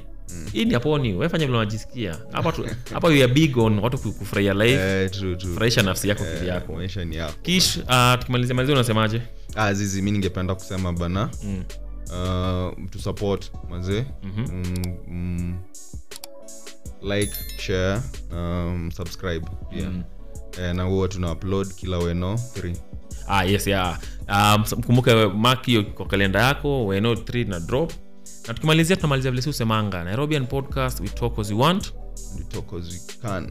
hii 0.53 0.65
ni 0.65 0.77
upon 0.77 1.05
you 1.07 1.19
wefanya 1.19 1.47
vile 1.47 1.59
unajisikia 1.59 2.17
hapa 2.33 2.53
hapa 2.93 3.09
are 3.09 3.29
big 3.29 3.59
on 3.59 3.79
watu 3.79 3.99
kufurahia 3.99 4.55
life 4.55 4.81
Eh, 4.81 5.11
true, 5.11 5.37
true. 5.37 5.55
furahisha 5.55 5.83
nafsi 5.83 6.09
yako 6.09 6.25
Eh, 6.25 6.39
kivyako 6.39 6.73
maisha 6.73 7.05
ni 7.05 7.17
yako 7.17 7.35
kish 7.43 7.77
uh, 7.77 8.19
tukimalizia 8.19 8.55
malizia 8.55 8.75
unasemaje 8.75 9.23
ah, 9.55 9.75
zizi 9.75 10.03
mi 10.03 10.11
ningependa 10.11 10.55
kusema 10.55 10.93
bana 10.93 11.31
mm. 11.45 11.65
uh, 12.07 12.91
to 12.91 12.99
support 12.99 13.53
mazee 13.71 14.05
Mhm. 14.23 14.45
mm, 14.53 14.97
mm, 15.09 15.59
like 17.03 17.33
share 17.59 18.01
um, 18.33 18.91
subscribe 18.97 19.47
yeah. 19.77 19.91
Mm. 19.93 20.03
eh, 20.61 20.75
na 20.75 20.83
huwa 20.83 21.09
tuna 21.09 21.33
upload 21.33 21.69
kila 21.75 21.99
weno 21.99 22.35
3 22.35 22.77
ah, 23.29 23.45
yes 23.45 23.67
yeah. 23.67 23.99
um, 24.29 24.65
mkumbuke 24.79 25.27
mark 25.27 25.65
hiyo 25.67 25.83
kwa 25.85 26.07
kalenda 26.07 26.43
yako 26.43 26.87
weno 26.87 27.15
3 27.15 27.49
na 27.49 27.61
drop 27.61 27.93
na 28.49 28.55
tukimalizia 28.55 28.97
tunamalizia 28.97 29.31
vile 29.31 29.43
si 29.43 29.49
usemanga. 29.49 30.05
Nairobian 30.05 30.47
podcast 30.47 31.01
we 31.01 31.09
talk 31.09 31.39
as 31.39 31.51
we 31.51 31.57
want. 31.57 31.93
We 32.39 32.45
talk 32.45 32.73
as 32.73 32.89
we 32.93 33.01
can 33.23 33.51